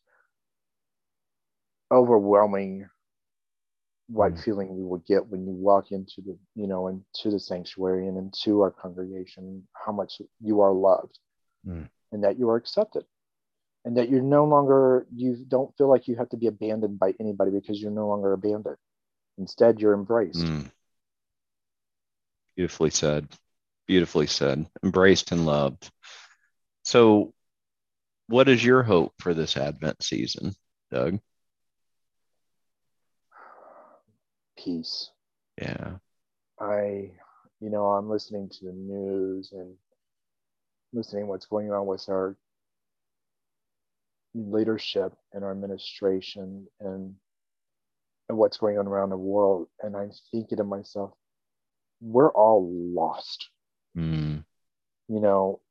overwhelming 1.92 2.90
what 4.08 4.34
Mm. 4.34 4.44
feeling 4.44 4.76
you 4.78 4.88
will 4.88 5.04
get 5.08 5.28
when 5.28 5.46
you 5.46 5.54
walk 5.54 5.92
into 5.92 6.22
the, 6.22 6.38
you 6.56 6.66
know, 6.68 6.88
into 6.88 7.30
the 7.30 7.40
sanctuary 7.40 8.08
and 8.08 8.18
into 8.18 8.62
our 8.62 8.72
congregation, 8.72 9.68
how 9.74 9.92
much 9.92 10.22
you 10.40 10.62
are 10.62 10.74
loved 10.74 11.20
Mm. 11.66 11.90
and 12.12 12.24
that 12.24 12.40
you 12.40 12.50
are 12.50 12.56
accepted. 12.56 13.06
And 13.88 13.96
that 13.96 14.10
you're 14.10 14.22
no 14.22 14.44
longer, 14.44 15.08
you 15.16 15.38
don't 15.48 15.74
feel 15.78 15.88
like 15.88 16.10
you 16.10 16.18
have 16.18 16.28
to 16.32 16.36
be 16.36 16.48
abandoned 16.48 17.00
by 17.00 17.14
anybody 17.22 17.52
because 17.52 17.82
you're 17.82 17.90
no 17.90 18.06
longer 18.10 18.34
abandoned. 18.34 18.76
Instead, 19.38 19.80
you're 19.80 19.94
embraced. 19.94 20.44
Mm. 20.44 20.70
Beautifully 22.58 22.90
said. 22.90 23.30
Beautifully 23.88 24.28
said. 24.28 24.68
Embraced 24.84 25.32
and 25.32 25.46
loved. 25.46 25.90
So, 26.84 27.34
what 28.28 28.50
is 28.50 28.62
your 28.62 28.84
hope 28.84 29.14
for 29.20 29.34
this 29.34 29.56
Advent 29.56 30.04
season, 30.04 30.52
Doug? 30.92 31.22
Peace. 34.58 35.12
Yeah. 35.62 35.92
I, 36.60 37.12
you 37.62 37.70
know, 37.70 37.86
I'm 37.86 38.10
listening 38.10 38.50
to 38.50 38.66
the 38.66 38.74
news 38.74 39.54
and 39.54 39.76
listening 40.92 41.28
what's 41.28 41.46
going 41.46 41.72
on 41.72 41.86
with 41.86 42.04
our 42.10 42.36
leadership 44.34 45.14
and 45.34 45.44
our 45.44 45.52
administration 45.52 46.68
and 46.80 47.16
and 48.30 48.38
what's 48.38 48.58
going 48.58 48.78
on 48.78 48.88
around 48.88 49.10
the 49.10 49.18
world. 49.18 49.68
And 49.82 49.96
I'm 49.96 50.12
thinking 50.32 50.58
to 50.58 50.64
myself, 50.64 51.12
we're 52.02 52.32
all 52.32 52.70
lost. 52.94 53.50
Mm. 53.98 54.44
You 55.08 55.20
know, 55.22 55.62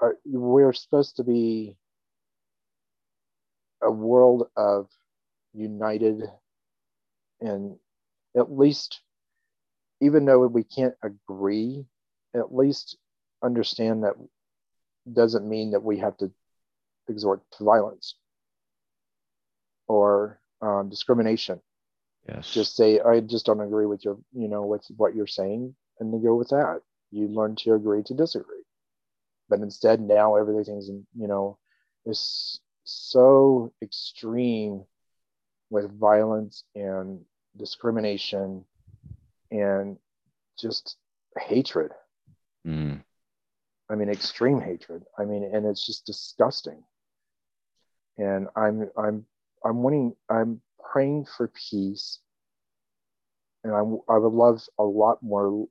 are, 0.00 0.16
we're 0.24 0.72
supposed 0.72 1.16
to 1.16 1.24
be 1.24 1.76
a 3.82 3.90
world 3.90 4.48
of 4.56 4.88
united 5.54 6.22
and 7.40 7.76
at 8.36 8.50
least 8.50 9.00
even 10.00 10.24
though 10.24 10.46
we 10.46 10.64
can't 10.64 10.94
agree 11.02 11.84
at 12.34 12.54
least 12.54 12.96
understand 13.42 14.04
that 14.04 14.14
doesn't 15.12 15.48
mean 15.48 15.72
that 15.72 15.82
we 15.82 15.98
have 15.98 16.16
to 16.16 16.30
exhort 17.08 17.40
to 17.52 17.64
violence 17.64 18.14
or 19.88 20.40
um, 20.60 20.88
discrimination 20.88 21.60
Yes. 22.28 22.52
just 22.52 22.76
say 22.76 23.00
i 23.00 23.18
just 23.20 23.46
don't 23.46 23.60
agree 23.60 23.86
with 23.86 24.04
your 24.04 24.16
you 24.32 24.46
know 24.48 24.62
with 24.62 24.84
what 24.96 25.14
you're 25.14 25.26
saying 25.26 25.74
and 25.98 26.12
then 26.12 26.22
go 26.22 26.36
with 26.36 26.50
that 26.50 26.80
you 27.10 27.26
learn 27.26 27.56
to 27.56 27.74
agree 27.74 28.02
to 28.04 28.14
disagree 28.14 28.62
but 29.48 29.58
instead 29.58 30.00
now 30.00 30.36
everything's 30.36 30.88
you 30.88 31.26
know 31.26 31.58
is 32.06 32.60
so 32.84 33.72
extreme 33.82 34.84
with 35.70 35.98
violence 35.98 36.64
and 36.76 37.20
discrimination 37.56 38.64
and 39.50 39.98
just 40.58 40.96
hatred 41.38 41.90
Mm. 42.66 43.02
I 43.90 43.94
mean, 43.96 44.08
extreme 44.08 44.60
hatred. 44.60 45.04
I 45.18 45.24
mean, 45.24 45.42
and 45.42 45.66
it's 45.66 45.84
just 45.84 46.06
disgusting. 46.06 46.82
And 48.18 48.48
I'm, 48.56 48.90
I'm, 48.96 49.26
I'm 49.64 49.82
wanting, 49.82 50.14
I'm 50.28 50.60
praying 50.92 51.26
for 51.36 51.50
peace. 51.70 52.18
And 53.64 53.72
I'm 53.72 53.98
I 54.08 54.18
would 54.18 54.32
love 54.32 54.62
a 54.78 54.82
lot 54.82 55.22
more 55.22 55.68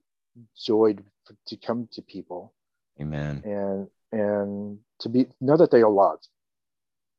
joy 0.58 0.94
to, 0.94 1.36
to 1.48 1.58
come 1.58 1.90
to 1.92 2.02
people 2.02 2.54
Amen. 3.00 3.42
and, 3.44 3.88
and 4.12 4.80
to 5.00 5.10
be, 5.10 5.28
know 5.42 5.58
that 5.58 5.72
they 5.72 5.82
are 5.82 5.90
loved. 5.90 6.28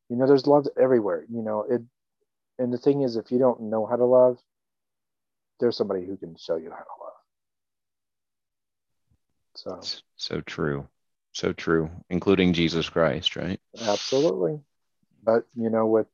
You 0.09 0.17
know, 0.17 0.27
there's 0.27 0.47
love 0.47 0.67
everywhere, 0.81 1.25
you 1.31 1.43
know, 1.43 1.65
it, 1.69 1.83
and 2.59 2.73
the 2.73 2.79
thing 2.79 3.03
is, 3.03 3.17
if 3.17 3.31
you 3.31 3.39
don't 3.39 3.63
know 3.63 3.87
how 3.87 3.97
to 3.97 4.05
love, 4.05 4.39
there's 5.61 5.77
somebody 5.77 6.05
who 6.05 6.17
can 6.17 6.37
show 6.37 6.57
you 6.57 6.71
how 6.71 6.77
to 6.77 6.85
love. 7.01 7.13
So. 9.55 10.01
So 10.17 10.41
true. 10.43 10.89
So 11.33 11.53
true, 11.53 11.91
including 12.11 12.53
Jesus 12.53 12.89
Christ, 12.89 13.37
right? 13.37 13.59
absolutely 13.87 14.61
but 15.23 15.45
you 15.55 15.71
know 15.71 15.87
with 15.87 16.07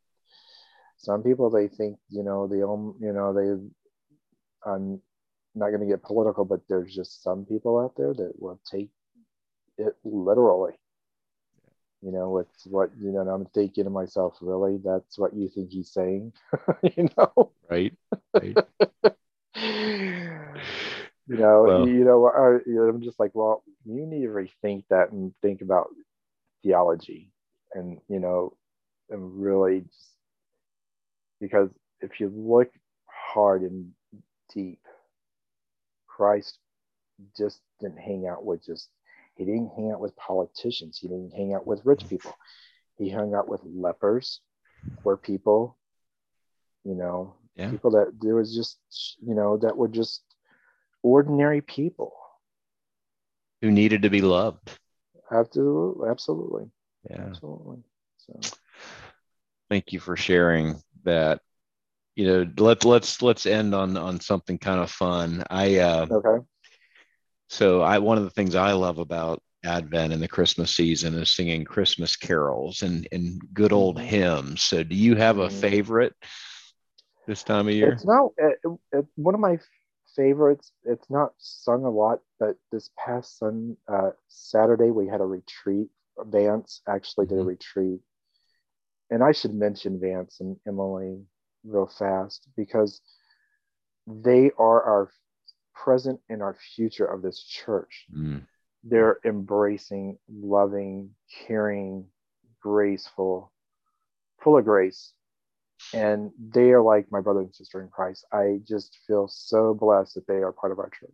some 0.96 1.22
people 1.22 1.50
they 1.50 1.68
think 1.68 1.98
you 2.10 2.22
know 2.22 2.46
the 2.46 2.66
um 2.66 2.94
you 3.00 3.12
know 3.12 3.32
they 3.32 4.70
i'm 4.70 5.00
not 5.54 5.68
going 5.68 5.80
to 5.80 5.86
get 5.86 6.02
political 6.02 6.44
but 6.44 6.60
there's 6.68 6.94
just 6.94 7.22
some 7.22 7.44
people 7.44 7.78
out 7.78 7.94
there 7.96 8.14
that 8.14 8.32
will 8.38 8.60
take 8.70 8.90
it 9.78 9.94
literally. 10.04 10.74
You 12.02 12.12
know 12.12 12.38
it's 12.38 12.66
what 12.66 12.90
you 13.00 13.10
know 13.10 13.28
i'm 13.28 13.46
thinking 13.46 13.84
to 13.84 13.90
myself 13.90 14.36
really? 14.40 14.78
That's 14.84 15.18
what 15.18 15.34
you 15.34 15.48
think 15.48 15.70
he's 15.70 15.92
saying? 15.92 16.32
You 16.96 17.08
know? 17.16 17.52
Right, 17.68 17.92
right. 18.34 18.56
you 21.26 21.36
know 21.36 21.62
well, 21.64 21.88
you 21.88 22.04
know 22.04 22.26
i'm 22.26 23.02
just 23.02 23.18
like 23.18 23.32
well 23.34 23.64
you 23.84 24.06
need 24.06 24.22
to 24.22 24.28
rethink 24.28 24.84
that 24.90 25.10
and 25.10 25.34
think 25.42 25.60
about 25.60 25.88
theology 26.62 27.32
and 27.74 27.98
you 28.08 28.20
know 28.20 28.56
and 29.10 29.42
really 29.42 29.80
just 29.80 30.10
because 31.40 31.70
if 32.00 32.20
you 32.20 32.32
look 32.34 32.70
hard 33.06 33.62
and 33.62 33.92
deep 34.54 34.80
christ 36.06 36.58
just 37.36 37.60
didn't 37.80 37.98
hang 37.98 38.26
out 38.26 38.44
with 38.44 38.64
just 38.64 38.88
he 39.38 39.44
didn't 39.44 39.70
hang 39.76 39.92
out 39.92 40.00
with 40.00 40.16
politicians. 40.16 40.98
He 41.00 41.06
didn't 41.06 41.32
hang 41.32 41.54
out 41.54 41.64
with 41.64 41.80
rich 41.84 42.06
people. 42.08 42.36
He 42.98 43.08
hung 43.08 43.34
out 43.34 43.48
with 43.48 43.60
lepers, 43.64 44.40
poor 45.02 45.16
people, 45.16 45.76
you 46.84 46.96
know, 46.96 47.36
yeah. 47.54 47.70
people 47.70 47.92
that 47.92 48.12
there 48.20 48.34
was 48.34 48.52
just, 48.54 48.78
you 49.24 49.36
know, 49.36 49.56
that 49.58 49.76
were 49.76 49.86
just 49.86 50.22
ordinary 51.04 51.60
people 51.60 52.12
who 53.62 53.70
needed 53.70 54.02
to 54.02 54.10
be 54.10 54.22
loved. 54.22 54.72
Absolutely. 55.30 56.08
Absolutely. 56.08 56.64
Yeah. 57.08 57.26
Absolutely. 57.28 57.78
So 58.16 58.40
thank 59.68 59.92
you 59.92 60.00
for 60.00 60.16
sharing 60.16 60.76
that. 61.04 61.40
You 62.14 62.26
know, 62.26 62.50
let's 62.58 62.84
let's 62.84 63.22
let's 63.22 63.46
end 63.46 63.74
on 63.74 63.96
on 63.96 64.20
something 64.20 64.58
kind 64.58 64.80
of 64.80 64.90
fun. 64.90 65.44
I 65.50 65.76
uh 65.76 66.06
okay 66.10 66.44
so 67.48 67.80
I 67.80 67.98
one 67.98 68.18
of 68.18 68.24
the 68.24 68.30
things 68.30 68.54
I 68.54 68.72
love 68.72 68.98
about 68.98 69.42
Advent 69.64 70.12
and 70.12 70.22
the 70.22 70.28
Christmas 70.28 70.74
season 70.74 71.14
is 71.14 71.34
singing 71.34 71.64
Christmas 71.64 72.14
carols 72.14 72.82
and 72.82 73.08
and 73.10 73.40
good 73.52 73.72
old 73.72 73.96
mm-hmm. 73.96 74.06
hymns. 74.06 74.62
So 74.62 74.82
do 74.82 74.94
you 74.94 75.16
have 75.16 75.38
a 75.38 75.48
mm-hmm. 75.48 75.60
favorite 75.60 76.14
this 77.26 77.42
time 77.42 77.68
of 77.68 77.74
year? 77.74 77.92
It's 77.92 78.04
not 78.04 78.32
it, 78.36 78.58
it, 78.92 79.06
one 79.16 79.34
of 79.34 79.40
my 79.40 79.58
favorites. 80.14 80.72
It's 80.84 81.08
not 81.10 81.32
sung 81.38 81.84
a 81.84 81.90
lot, 81.90 82.20
but 82.38 82.56
this 82.70 82.90
past 82.96 83.38
sun 83.38 83.76
uh, 83.88 84.10
Saturday 84.28 84.90
we 84.90 85.08
had 85.08 85.20
a 85.20 85.26
retreat. 85.26 85.88
Vance 86.18 86.82
actually 86.88 87.26
did 87.26 87.36
a 87.36 87.40
mm-hmm. 87.40 87.48
retreat, 87.48 88.00
and 89.10 89.22
I 89.22 89.32
should 89.32 89.54
mention 89.54 90.00
Vance 90.00 90.38
and 90.40 90.56
Emily 90.66 91.22
real 91.64 91.86
fast 91.86 92.48
because 92.56 93.00
they 94.06 94.50
are 94.58 94.82
our 94.82 95.10
present 95.74 96.20
and 96.28 96.42
our 96.42 96.56
future 96.74 97.04
of 97.04 97.22
this 97.22 97.42
church. 97.42 98.06
Mm. 98.14 98.46
They're 98.84 99.18
embracing, 99.24 100.18
loving, 100.30 101.10
caring, 101.46 102.06
graceful, 102.60 103.52
full 104.42 104.58
of 104.58 104.64
grace. 104.64 105.12
And 105.94 106.32
they 106.38 106.70
are 106.72 106.82
like 106.82 107.10
my 107.10 107.20
brother 107.20 107.40
and 107.40 107.54
sister 107.54 107.80
in 107.80 107.88
Christ. 107.88 108.24
I 108.32 108.60
just 108.66 108.98
feel 109.06 109.28
so 109.28 109.74
blessed 109.74 110.16
that 110.16 110.26
they 110.26 110.42
are 110.42 110.52
part 110.52 110.72
of 110.72 110.78
our 110.78 110.90
church. 110.90 111.10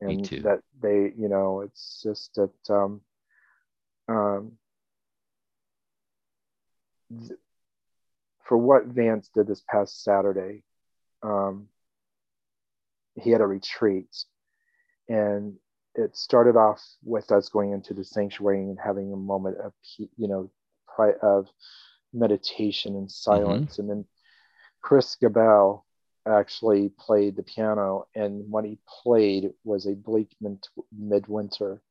And 0.00 0.24
that 0.44 0.60
they, 0.80 1.12
you 1.16 1.28
know, 1.28 1.60
it's 1.60 2.00
just 2.02 2.34
that 2.34 2.74
um, 2.74 3.00
um, 4.08 4.52
th- 7.10 7.38
for 8.44 8.58
what 8.58 8.86
Vance 8.86 9.30
did 9.34 9.46
this 9.46 9.62
past 9.68 10.02
Saturday, 10.04 10.62
um, 11.22 11.68
he 13.16 13.30
had 13.30 13.40
a 13.40 13.46
retreat 13.46 14.14
and 15.08 15.54
it 15.94 16.16
started 16.16 16.56
off 16.56 16.82
with 17.04 17.30
us 17.30 17.48
going 17.48 17.72
into 17.72 17.94
the 17.94 18.04
sanctuary 18.04 18.58
and 18.58 18.78
having 18.82 19.12
a 19.12 19.16
moment 19.16 19.56
of 19.58 19.72
you 20.16 20.28
know 20.28 20.50
of 21.22 21.48
meditation 22.12 22.94
and 22.94 23.10
silence 23.10 23.72
mm-hmm. 23.72 23.82
and 23.82 23.90
then 23.90 24.04
chris 24.80 25.16
gabel 25.20 25.84
actually 26.26 26.90
played 26.98 27.36
the 27.36 27.42
piano 27.42 28.06
and 28.14 28.48
what 28.50 28.64
he 28.64 28.78
played 29.02 29.50
was 29.64 29.86
a 29.86 29.94
bleak 29.94 30.34
midwinter 30.96 31.82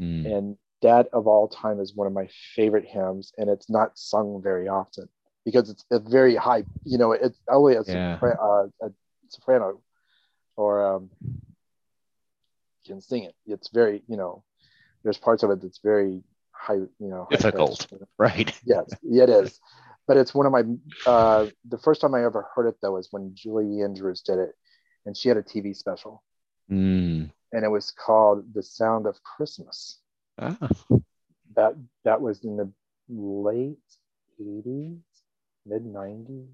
mm. 0.00 0.26
and 0.26 0.56
that 0.82 1.08
of 1.12 1.26
all 1.26 1.48
time 1.48 1.80
is 1.80 1.94
one 1.94 2.06
of 2.06 2.12
my 2.12 2.28
favorite 2.54 2.84
hymns 2.84 3.32
and 3.38 3.48
it's 3.48 3.70
not 3.70 3.96
sung 3.98 4.40
very 4.42 4.68
often 4.68 5.08
because 5.44 5.70
it's 5.70 5.84
a 5.90 5.98
very 5.98 6.36
high 6.36 6.64
you 6.84 6.98
know 6.98 7.12
it's 7.12 7.38
only 7.48 7.74
a, 7.74 7.82
yeah. 7.86 8.18
sopra- 8.18 8.38
uh, 8.82 8.86
a 8.86 8.90
soprano 9.28 9.80
or 10.56 10.96
um, 10.96 11.10
can 12.86 13.00
sing 13.00 13.24
it. 13.24 13.34
It's 13.46 13.68
very, 13.68 14.02
you 14.08 14.16
know, 14.16 14.42
there's 15.02 15.18
parts 15.18 15.42
of 15.42 15.50
it 15.50 15.60
that's 15.60 15.80
very 15.82 16.22
high, 16.52 16.74
you 16.74 16.90
know, 16.98 17.26
difficult, 17.30 17.86
right? 18.18 18.52
yes, 18.64 18.90
yeah, 19.02 19.24
it 19.24 19.30
is. 19.30 19.60
But 20.06 20.16
it's 20.16 20.34
one 20.34 20.46
of 20.46 20.52
my. 20.52 20.62
Uh, 21.04 21.46
the 21.68 21.78
first 21.78 22.00
time 22.00 22.14
I 22.14 22.24
ever 22.24 22.46
heard 22.54 22.66
it 22.66 22.76
though 22.80 22.92
was 22.92 23.08
when 23.10 23.32
Julie 23.34 23.82
Andrews 23.82 24.22
did 24.22 24.38
it, 24.38 24.52
and 25.04 25.16
she 25.16 25.28
had 25.28 25.36
a 25.36 25.42
TV 25.42 25.76
special, 25.76 26.22
mm. 26.70 27.28
and 27.52 27.64
it 27.64 27.68
was 27.68 27.90
called 27.90 28.54
"The 28.54 28.62
Sound 28.62 29.06
of 29.06 29.20
Christmas." 29.22 29.98
Ah. 30.38 30.68
That 31.54 31.74
that 32.04 32.20
was 32.20 32.44
in 32.44 32.56
the 32.56 32.70
late 33.08 33.78
'80s, 34.40 35.00
mid 35.64 35.84
'90s 35.84 36.48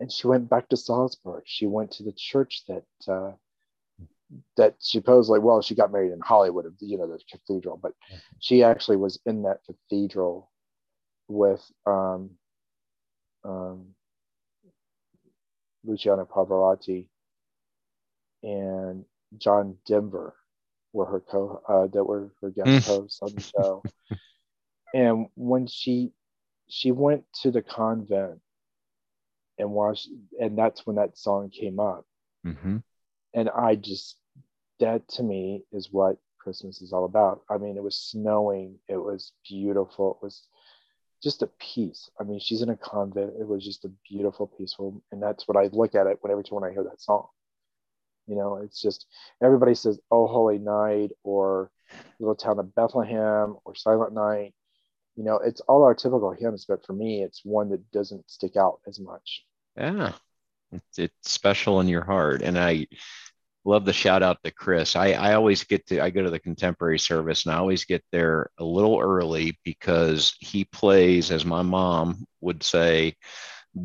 and 0.00 0.10
she 0.10 0.26
went 0.26 0.50
back 0.50 0.68
to 0.68 0.76
Salzburg. 0.76 1.44
She 1.46 1.66
went 1.66 1.92
to 1.92 2.02
the 2.02 2.12
church 2.12 2.64
that 2.68 2.84
uh, 3.08 3.32
that 4.56 4.74
supposedly, 4.78 5.38
well, 5.38 5.62
she 5.62 5.74
got 5.74 5.92
married 5.92 6.12
in 6.12 6.20
Hollywood, 6.20 6.74
you 6.80 6.98
know, 6.98 7.06
the 7.06 7.20
cathedral, 7.30 7.78
but 7.80 7.92
she 8.40 8.62
actually 8.62 8.96
was 8.96 9.18
in 9.26 9.42
that 9.42 9.60
cathedral 9.64 10.50
with 11.28 11.62
um, 11.86 12.30
um, 13.44 13.86
Luciano 15.84 16.24
Pavarotti 16.24 17.08
and 18.42 19.04
John 19.38 19.76
Denver 19.86 20.34
were 20.94 21.06
her 21.06 21.20
co 21.20 21.60
uh, 21.68 21.86
that 21.88 22.04
were 22.04 22.30
her 22.40 22.50
guest 22.50 22.68
mm. 22.68 22.86
hosts 22.86 23.18
on 23.20 23.34
the 23.34 23.42
show. 23.42 23.82
and 24.94 25.26
when 25.34 25.66
she 25.66 26.12
she 26.68 26.92
went 26.92 27.24
to 27.42 27.50
the 27.50 27.62
convent 27.62 28.40
and 29.58 29.70
watched, 29.70 30.08
and 30.40 30.56
that's 30.56 30.86
when 30.86 30.96
that 30.96 31.18
song 31.18 31.50
came 31.50 31.78
up. 31.78 32.06
Mm-hmm. 32.46 32.78
And 33.34 33.50
I 33.50 33.74
just, 33.74 34.16
that 34.80 35.06
to 35.08 35.22
me 35.22 35.64
is 35.72 35.88
what 35.90 36.16
Christmas 36.38 36.80
is 36.80 36.92
all 36.92 37.04
about. 37.04 37.42
I 37.50 37.58
mean, 37.58 37.76
it 37.76 37.82
was 37.82 37.98
snowing, 37.98 38.76
it 38.88 38.96
was 38.96 39.32
beautiful, 39.48 40.18
it 40.20 40.24
was 40.24 40.42
just 41.22 41.42
a 41.42 41.50
peace. 41.58 42.10
I 42.20 42.24
mean, 42.24 42.38
she's 42.38 42.62
in 42.62 42.68
a 42.68 42.76
convent. 42.76 43.32
It 43.40 43.48
was 43.48 43.64
just 43.64 43.84
a 43.84 43.90
beautiful, 44.08 44.46
peaceful, 44.46 45.02
and 45.10 45.22
that's 45.22 45.48
what 45.48 45.56
I 45.56 45.70
look 45.72 45.94
at 45.94 46.06
it 46.06 46.18
whenever 46.20 46.42
when 46.50 46.64
I 46.64 46.72
hear 46.72 46.84
that 46.84 47.00
song. 47.00 47.28
You 48.26 48.36
know, 48.36 48.56
it's 48.56 48.80
just 48.80 49.06
everybody 49.42 49.74
says 49.74 49.98
"Oh 50.10 50.26
Holy 50.26 50.58
Night" 50.58 51.10
or 51.22 51.70
"Little 52.18 52.34
Town 52.34 52.58
of 52.58 52.74
Bethlehem" 52.74 53.56
or 53.64 53.74
"Silent 53.74 54.14
Night," 54.14 54.54
you 55.16 55.24
know 55.24 55.36
it's 55.36 55.60
all 55.62 55.82
our 55.82 55.94
typical 55.94 56.32
hymns 56.32 56.64
but 56.66 56.84
for 56.84 56.92
me 56.92 57.22
it's 57.22 57.40
one 57.44 57.70
that 57.70 57.90
doesn't 57.92 58.28
stick 58.30 58.56
out 58.56 58.80
as 58.86 58.98
much. 59.00 59.44
Yeah. 59.76 60.12
It's, 60.96 61.12
special 61.22 61.80
in 61.80 61.88
your 61.88 62.04
heart. 62.04 62.42
And 62.42 62.58
i 62.58 62.86
love 63.64 63.84
the 63.84 63.92
shout 63.92 64.22
out 64.22 64.38
to 64.44 64.50
chris. 64.50 64.94
I, 64.96 65.12
I 65.12 65.34
always 65.34 65.64
get 65.64 65.86
to 65.86 66.00
i 66.00 66.10
go 66.10 66.22
to 66.22 66.30
the 66.30 66.38
contemporary 66.38 66.98
service 66.98 67.46
and 67.46 67.54
i 67.54 67.58
always 67.58 67.84
get 67.84 68.04
there 68.12 68.50
a 68.58 68.64
little 68.64 69.00
early 69.00 69.58
because 69.64 70.34
he 70.38 70.64
plays 70.64 71.30
as 71.30 71.44
my 71.44 71.62
mom 71.62 72.26
would 72.40 72.62
say 72.62 73.14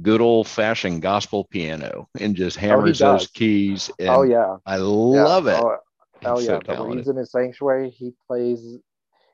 good 0.02 0.22
old 0.22 0.48
fashioned 0.48 1.02
gospel 1.02 1.46
piano 1.46 2.08
and 2.20 2.36
just 2.36 2.58
oh, 2.58 2.62
hammers 2.62 3.02
oh, 3.02 3.14
those 3.14 3.28
keys 3.28 3.90
oh 4.02 4.24
yeah 4.24 4.58
i 4.66 4.78
love 4.78 5.46
yeah. 5.46 5.58
it 5.58 5.64
oh, 5.64 5.78
oh 6.26 6.40
yeah 6.40 6.60
so 6.66 6.86
when 6.86 6.98
he's 6.98 7.08
in 7.08 7.16
his 7.16 7.32
sanctuary 7.32 7.90
he 7.90 8.14
plays 8.28 8.78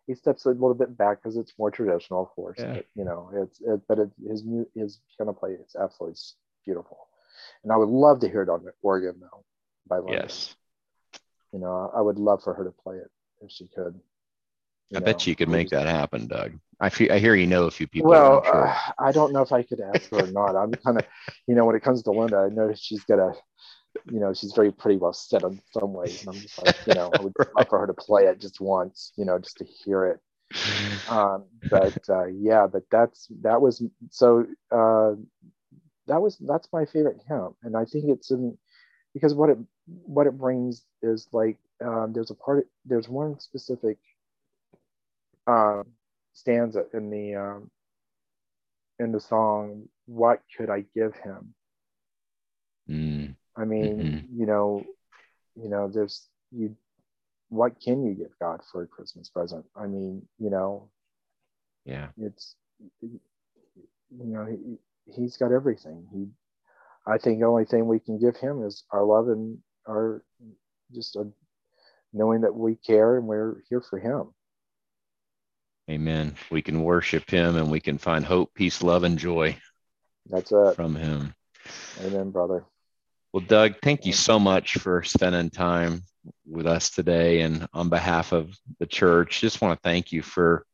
he 0.07 0.13
steps 0.13 0.45
a 0.45 0.49
little 0.49 0.73
bit 0.73 0.97
back 0.97 1.21
because 1.21 1.37
it's 1.37 1.53
more 1.57 1.71
traditional, 1.71 2.21
of 2.21 2.29
course. 2.29 2.57
Yeah. 2.59 2.73
But, 2.75 2.85
you 2.95 3.05
know, 3.05 3.29
it's 3.33 3.59
it, 3.61 3.81
but 3.87 3.99
it, 3.99 4.09
his 4.27 4.43
his 4.75 4.99
piano 5.17 5.33
play 5.33 5.51
is 5.51 5.75
absolutely 5.79 6.19
beautiful, 6.63 7.07
and 7.63 7.71
I 7.71 7.77
would 7.77 7.89
love 7.89 8.19
to 8.19 8.29
hear 8.29 8.43
it 8.43 8.49
on 8.49 8.63
the 8.63 8.71
organ 8.81 9.15
though. 9.19 9.43
By 9.87 9.97
Linda. 9.97 10.13
Yes. 10.13 10.55
You 11.51 11.59
know, 11.59 11.91
I 11.95 12.01
would 12.01 12.17
love 12.17 12.43
for 12.43 12.53
her 12.53 12.63
to 12.63 12.71
play 12.71 12.97
it 12.97 13.09
if 13.41 13.51
she 13.51 13.67
could. 13.67 13.99
I 14.93 14.99
know, 14.99 15.05
bet 15.05 15.25
you 15.25 15.35
could 15.35 15.49
make 15.49 15.69
that 15.69 15.87
happen, 15.87 16.27
Doug. 16.27 16.53
I 16.79 16.89
feel, 16.89 17.11
I 17.11 17.19
hear 17.19 17.35
you 17.35 17.47
know 17.47 17.65
a 17.65 17.71
few 17.71 17.87
people. 17.87 18.09
Well, 18.09 18.43
sure. 18.43 18.67
uh, 18.67 18.77
I 18.99 19.11
don't 19.11 19.33
know 19.33 19.41
if 19.41 19.51
I 19.51 19.63
could 19.63 19.79
ask 19.79 20.09
her 20.09 20.17
or 20.17 20.27
not. 20.27 20.55
I'm 20.55 20.73
kind 20.73 20.97
of, 20.97 21.05
you 21.47 21.55
know, 21.55 21.65
when 21.65 21.75
it 21.75 21.83
comes 21.83 22.03
to 22.03 22.11
Linda, 22.11 22.37
I 22.37 22.49
know 22.49 22.73
she's 22.75 23.03
got 23.03 23.19
a 23.19 23.33
you 24.11 24.19
know, 24.19 24.33
she's 24.33 24.53
very 24.53 24.71
pretty 24.71 24.97
well 24.97 25.13
set 25.13 25.43
on 25.43 25.59
some 25.71 25.93
ways. 25.93 26.21
And 26.21 26.29
I'm 26.29 26.41
just 26.41 26.61
like, 26.61 26.75
you 26.85 26.93
know, 26.93 27.11
I 27.17 27.21
would 27.21 27.33
right. 27.39 27.47
love 27.55 27.69
for 27.69 27.79
her 27.79 27.87
to 27.87 27.93
play 27.93 28.25
it 28.25 28.39
just 28.39 28.59
once, 28.59 29.11
you 29.15 29.25
know, 29.25 29.39
just 29.39 29.57
to 29.57 29.65
hear 29.65 30.05
it. 30.05 30.19
Um, 31.09 31.45
but 31.69 31.97
uh, 32.09 32.25
yeah, 32.25 32.67
but 32.67 32.83
that's 32.91 33.27
that 33.41 33.61
was 33.61 33.83
so 34.09 34.45
uh, 34.71 35.13
that 36.07 36.21
was 36.21 36.37
that's 36.37 36.67
my 36.73 36.85
favorite 36.85 37.21
hymn, 37.27 37.55
and 37.63 37.75
I 37.75 37.85
think 37.85 38.05
it's 38.07 38.31
in 38.31 38.57
because 39.13 39.33
what 39.33 39.49
it 39.49 39.57
what 39.85 40.27
it 40.27 40.37
brings 40.37 40.83
is 41.01 41.27
like 41.31 41.57
um, 41.83 42.11
there's 42.13 42.31
a 42.31 42.35
part 42.35 42.67
there's 42.85 43.07
one 43.07 43.39
specific 43.39 43.97
um, 45.47 45.85
stanza 46.35 46.85
in 46.93 47.09
the 47.09 47.35
um, 47.35 47.71
in 48.99 49.11
the 49.11 49.19
song, 49.19 49.89
"What 50.05 50.41
could 50.55 50.69
I 50.69 50.85
give 50.93 51.15
him?" 51.15 51.55
Mm. 52.87 53.35
I 53.57 53.65
mean, 53.65 53.97
Mhm. 53.97 54.39
you 54.39 54.45
know, 54.45 54.85
you 55.55 55.69
know, 55.69 55.87
there's 55.87 56.29
you. 56.51 56.75
What 57.49 57.79
can 57.79 58.03
you 58.03 58.13
give 58.13 58.37
God 58.39 58.61
for 58.71 58.83
a 58.83 58.87
Christmas 58.87 59.29
present? 59.29 59.65
I 59.75 59.87
mean, 59.87 60.27
you 60.37 60.49
know, 60.49 60.89
Yeah. 61.85 62.11
it's 62.17 62.55
you 63.01 63.19
know 64.11 64.45
he, 64.45 64.79
he's 65.05 65.37
got 65.37 65.51
everything. 65.51 66.07
He, 66.11 66.27
I 67.07 67.17
think 67.17 67.39
the 67.39 67.45
only 67.45 67.65
thing 67.65 67.87
we 67.87 67.99
can 67.99 68.19
give 68.19 68.35
him 68.35 68.63
is 68.63 68.83
our 68.91 69.03
love 69.03 69.29
and 69.29 69.63
our 69.87 70.23
just 70.91 71.15
a, 71.15 71.31
knowing 72.13 72.41
that 72.41 72.55
we 72.55 72.75
care 72.75 73.17
and 73.17 73.27
we're 73.27 73.61
here 73.69 73.81
for 73.81 73.99
him. 73.99 74.34
Amen. 75.89 76.35
We 76.49 76.61
can 76.61 76.83
worship 76.83 77.29
him 77.29 77.57
and 77.57 77.69
we 77.69 77.79
can 77.79 77.97
find 77.97 78.25
hope, 78.25 78.53
peace, 78.55 78.81
love, 78.81 79.03
and 79.03 79.19
joy 79.19 79.57
That's 80.29 80.51
it. 80.51 80.75
from 80.75 80.95
him. 80.95 81.35
Amen, 82.01 82.31
brother. 82.31 82.65
Well, 83.31 83.43
Doug, 83.45 83.75
thank 83.83 84.05
you 84.05 84.13
so 84.13 84.39
much 84.39 84.75
for 84.77 85.03
spending 85.03 85.49
time 85.49 86.01
with 86.47 86.65
us 86.65 86.89
today. 86.89 87.41
And 87.41 87.67
on 87.73 87.89
behalf 87.89 88.31
of 88.31 88.57
the 88.79 88.85
church, 88.87 89.41
just 89.41 89.61
want 89.61 89.77
to 89.77 89.87
thank 89.87 90.11
you 90.11 90.21
for 90.21 90.65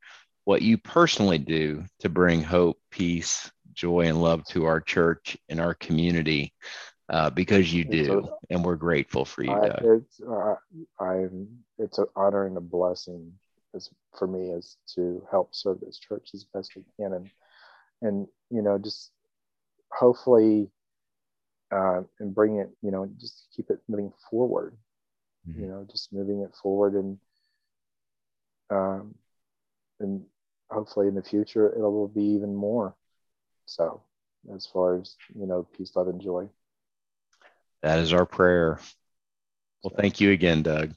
what 0.46 0.62
you 0.62 0.78
personally 0.78 1.40
do 1.40 1.84
to 2.00 2.10
bring 2.10 2.42
hope, 2.42 2.78
peace, 2.90 3.52
joy, 3.74 4.02
and 4.08 4.22
love 4.22 4.46
to 4.46 4.66
our 4.66 4.80
church 4.80 5.38
and 5.50 5.60
our 5.60 5.74
community 5.74 6.54
uh, 7.10 7.30
because 7.30 7.74
you 7.74 7.84
do. 7.84 8.28
a- 8.28 8.54
and 8.54 8.64
we're 8.64 8.76
grateful 8.76 9.26
for 9.26 9.44
you, 9.44 9.52
I, 9.52 9.68
Doug. 9.68 9.84
it's 9.84 10.22
uh, 10.22 10.56
I'm 11.00 11.48
it's 11.78 11.98
an 11.98 12.06
honor 12.16 12.46
and 12.46 12.58
a 12.58 12.62
blessing 12.62 13.34
as 13.76 13.90
for 14.18 14.28
me 14.28 14.52
is 14.52 14.78
to 14.96 15.22
help 15.32 15.50
serve 15.54 15.80
this 15.82 15.98
church 16.00 16.30
as 16.34 16.46
best 16.54 16.76
we 16.76 16.84
can 16.98 17.14
and 17.14 17.30
and 18.02 18.28
you 18.50 18.62
know 18.62 18.78
just 18.78 19.12
hopefully 19.92 20.70
uh, 21.72 22.02
and 22.20 22.34
bring 22.36 22.58
it 22.58 22.70
you 22.82 22.92
know 22.92 23.08
just 23.20 23.48
keep 23.56 23.70
it 23.70 23.80
moving 23.88 24.12
forward 24.30 24.76
Mhm. 25.48 25.62
you 25.62 25.68
know 25.68 25.86
just 25.90 26.12
moving 26.14 26.42
it 26.42 26.54
forward 26.62 26.94
and 26.96 27.18
um 28.70 29.14
and 30.00 30.22
hopefully 30.72 31.08
in 31.08 31.16
the 31.16 31.22
future 31.24 31.68
it 31.70 31.80
will 31.80 32.08
be 32.08 32.24
even 32.24 32.56
more 32.56 32.96
so 33.66 34.02
as 34.56 34.66
far 34.66 34.98
as 35.00 35.16
you 35.36 35.46
know 35.46 35.66
peace 35.76 35.96
love 35.96 36.08
and 36.08 36.22
joy 36.22 36.48
That 37.82 38.00
is 38.00 38.14
our 38.14 38.26
prayer. 38.26 38.80
Well, 39.84 39.94
thank 39.96 40.20
you 40.22 40.32
again, 40.32 40.64
Doug. 40.64 40.94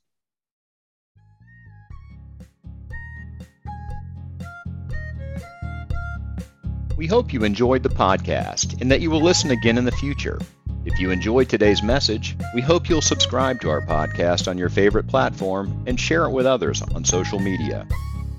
We 6.97 7.09
hope 7.09 7.33
you 7.33 7.43
enjoyed 7.43 7.83
the 7.83 7.89
podcast 7.89 8.81
and 8.81 8.89
that 8.93 9.01
you 9.01 9.11
will 9.11 9.21
listen 9.21 9.51
again 9.51 9.79
in 9.79 9.85
the 9.85 9.91
future. 9.91 10.39
If 10.85 11.01
you 11.01 11.11
enjoyed 11.11 11.49
today's 11.49 11.83
message, 11.83 12.37
we 12.55 12.61
hope 12.61 12.89
you'll 12.89 13.03
subscribe 13.03 13.61
to 13.63 13.71
our 13.71 13.81
podcast 13.81 14.47
on 14.47 14.59
your 14.59 14.69
favorite 14.69 15.09
platform 15.09 15.83
and 15.89 15.99
share 15.99 16.27
it 16.27 16.31
with 16.31 16.47
others 16.47 16.83
on 16.83 17.05
social 17.05 17.41
media. 17.41 17.85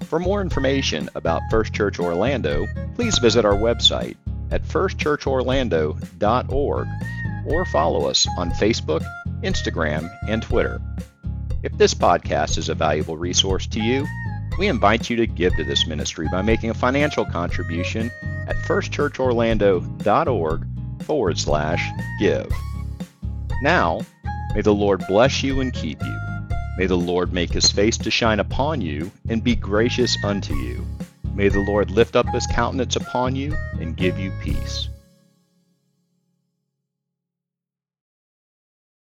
For 0.06 0.20
more 0.20 0.41
information 0.41 1.10
about 1.16 1.41
First 1.51 1.74
Church 1.74 1.99
Orlando, 1.99 2.66
please 2.95 3.18
visit 3.18 3.43
our 3.43 3.56
website 3.56 4.16
at 4.51 4.64
firstchurchorlando.org 4.64 6.88
or 7.47 7.66
follow 7.66 8.08
us 8.08 8.26
on 8.38 8.51
Facebook, 8.51 9.06
Instagram, 9.43 10.10
and 10.30 10.41
Twitter. 10.41 10.80
If 11.62 11.78
this 11.78 11.93
podcast 11.93 12.58
is 12.58 12.70
a 12.70 12.76
valuable 12.76 13.18
resource 13.18 13.68
to 13.68 13.82
you, 13.82 14.08
we 14.57 14.67
invite 14.67 15.09
you 15.09 15.15
to 15.17 15.27
give 15.27 15.55
to 15.55 15.63
this 15.63 15.87
ministry 15.87 16.27
by 16.31 16.41
making 16.41 16.69
a 16.69 16.73
financial 16.73 17.25
contribution 17.25 18.11
at 18.47 18.55
firstchurchorlando.org 18.57 20.67
forward 21.03 21.37
slash 21.37 21.89
give. 22.19 22.51
Now, 23.61 24.01
may 24.53 24.61
the 24.61 24.73
Lord 24.73 25.03
bless 25.07 25.43
you 25.43 25.61
and 25.61 25.73
keep 25.73 26.01
you. 26.01 26.19
May 26.77 26.87
the 26.87 26.97
Lord 26.97 27.31
make 27.31 27.51
his 27.51 27.71
face 27.71 27.97
to 27.99 28.11
shine 28.11 28.39
upon 28.39 28.81
you 28.81 29.11
and 29.29 29.43
be 29.43 29.55
gracious 29.55 30.17
unto 30.23 30.55
you. 30.55 30.85
May 31.33 31.49
the 31.49 31.61
Lord 31.61 31.91
lift 31.91 32.15
up 32.15 32.27
his 32.29 32.47
countenance 32.47 32.95
upon 32.95 33.35
you 33.35 33.55
and 33.79 33.95
give 33.95 34.19
you 34.19 34.31
peace. 34.41 34.89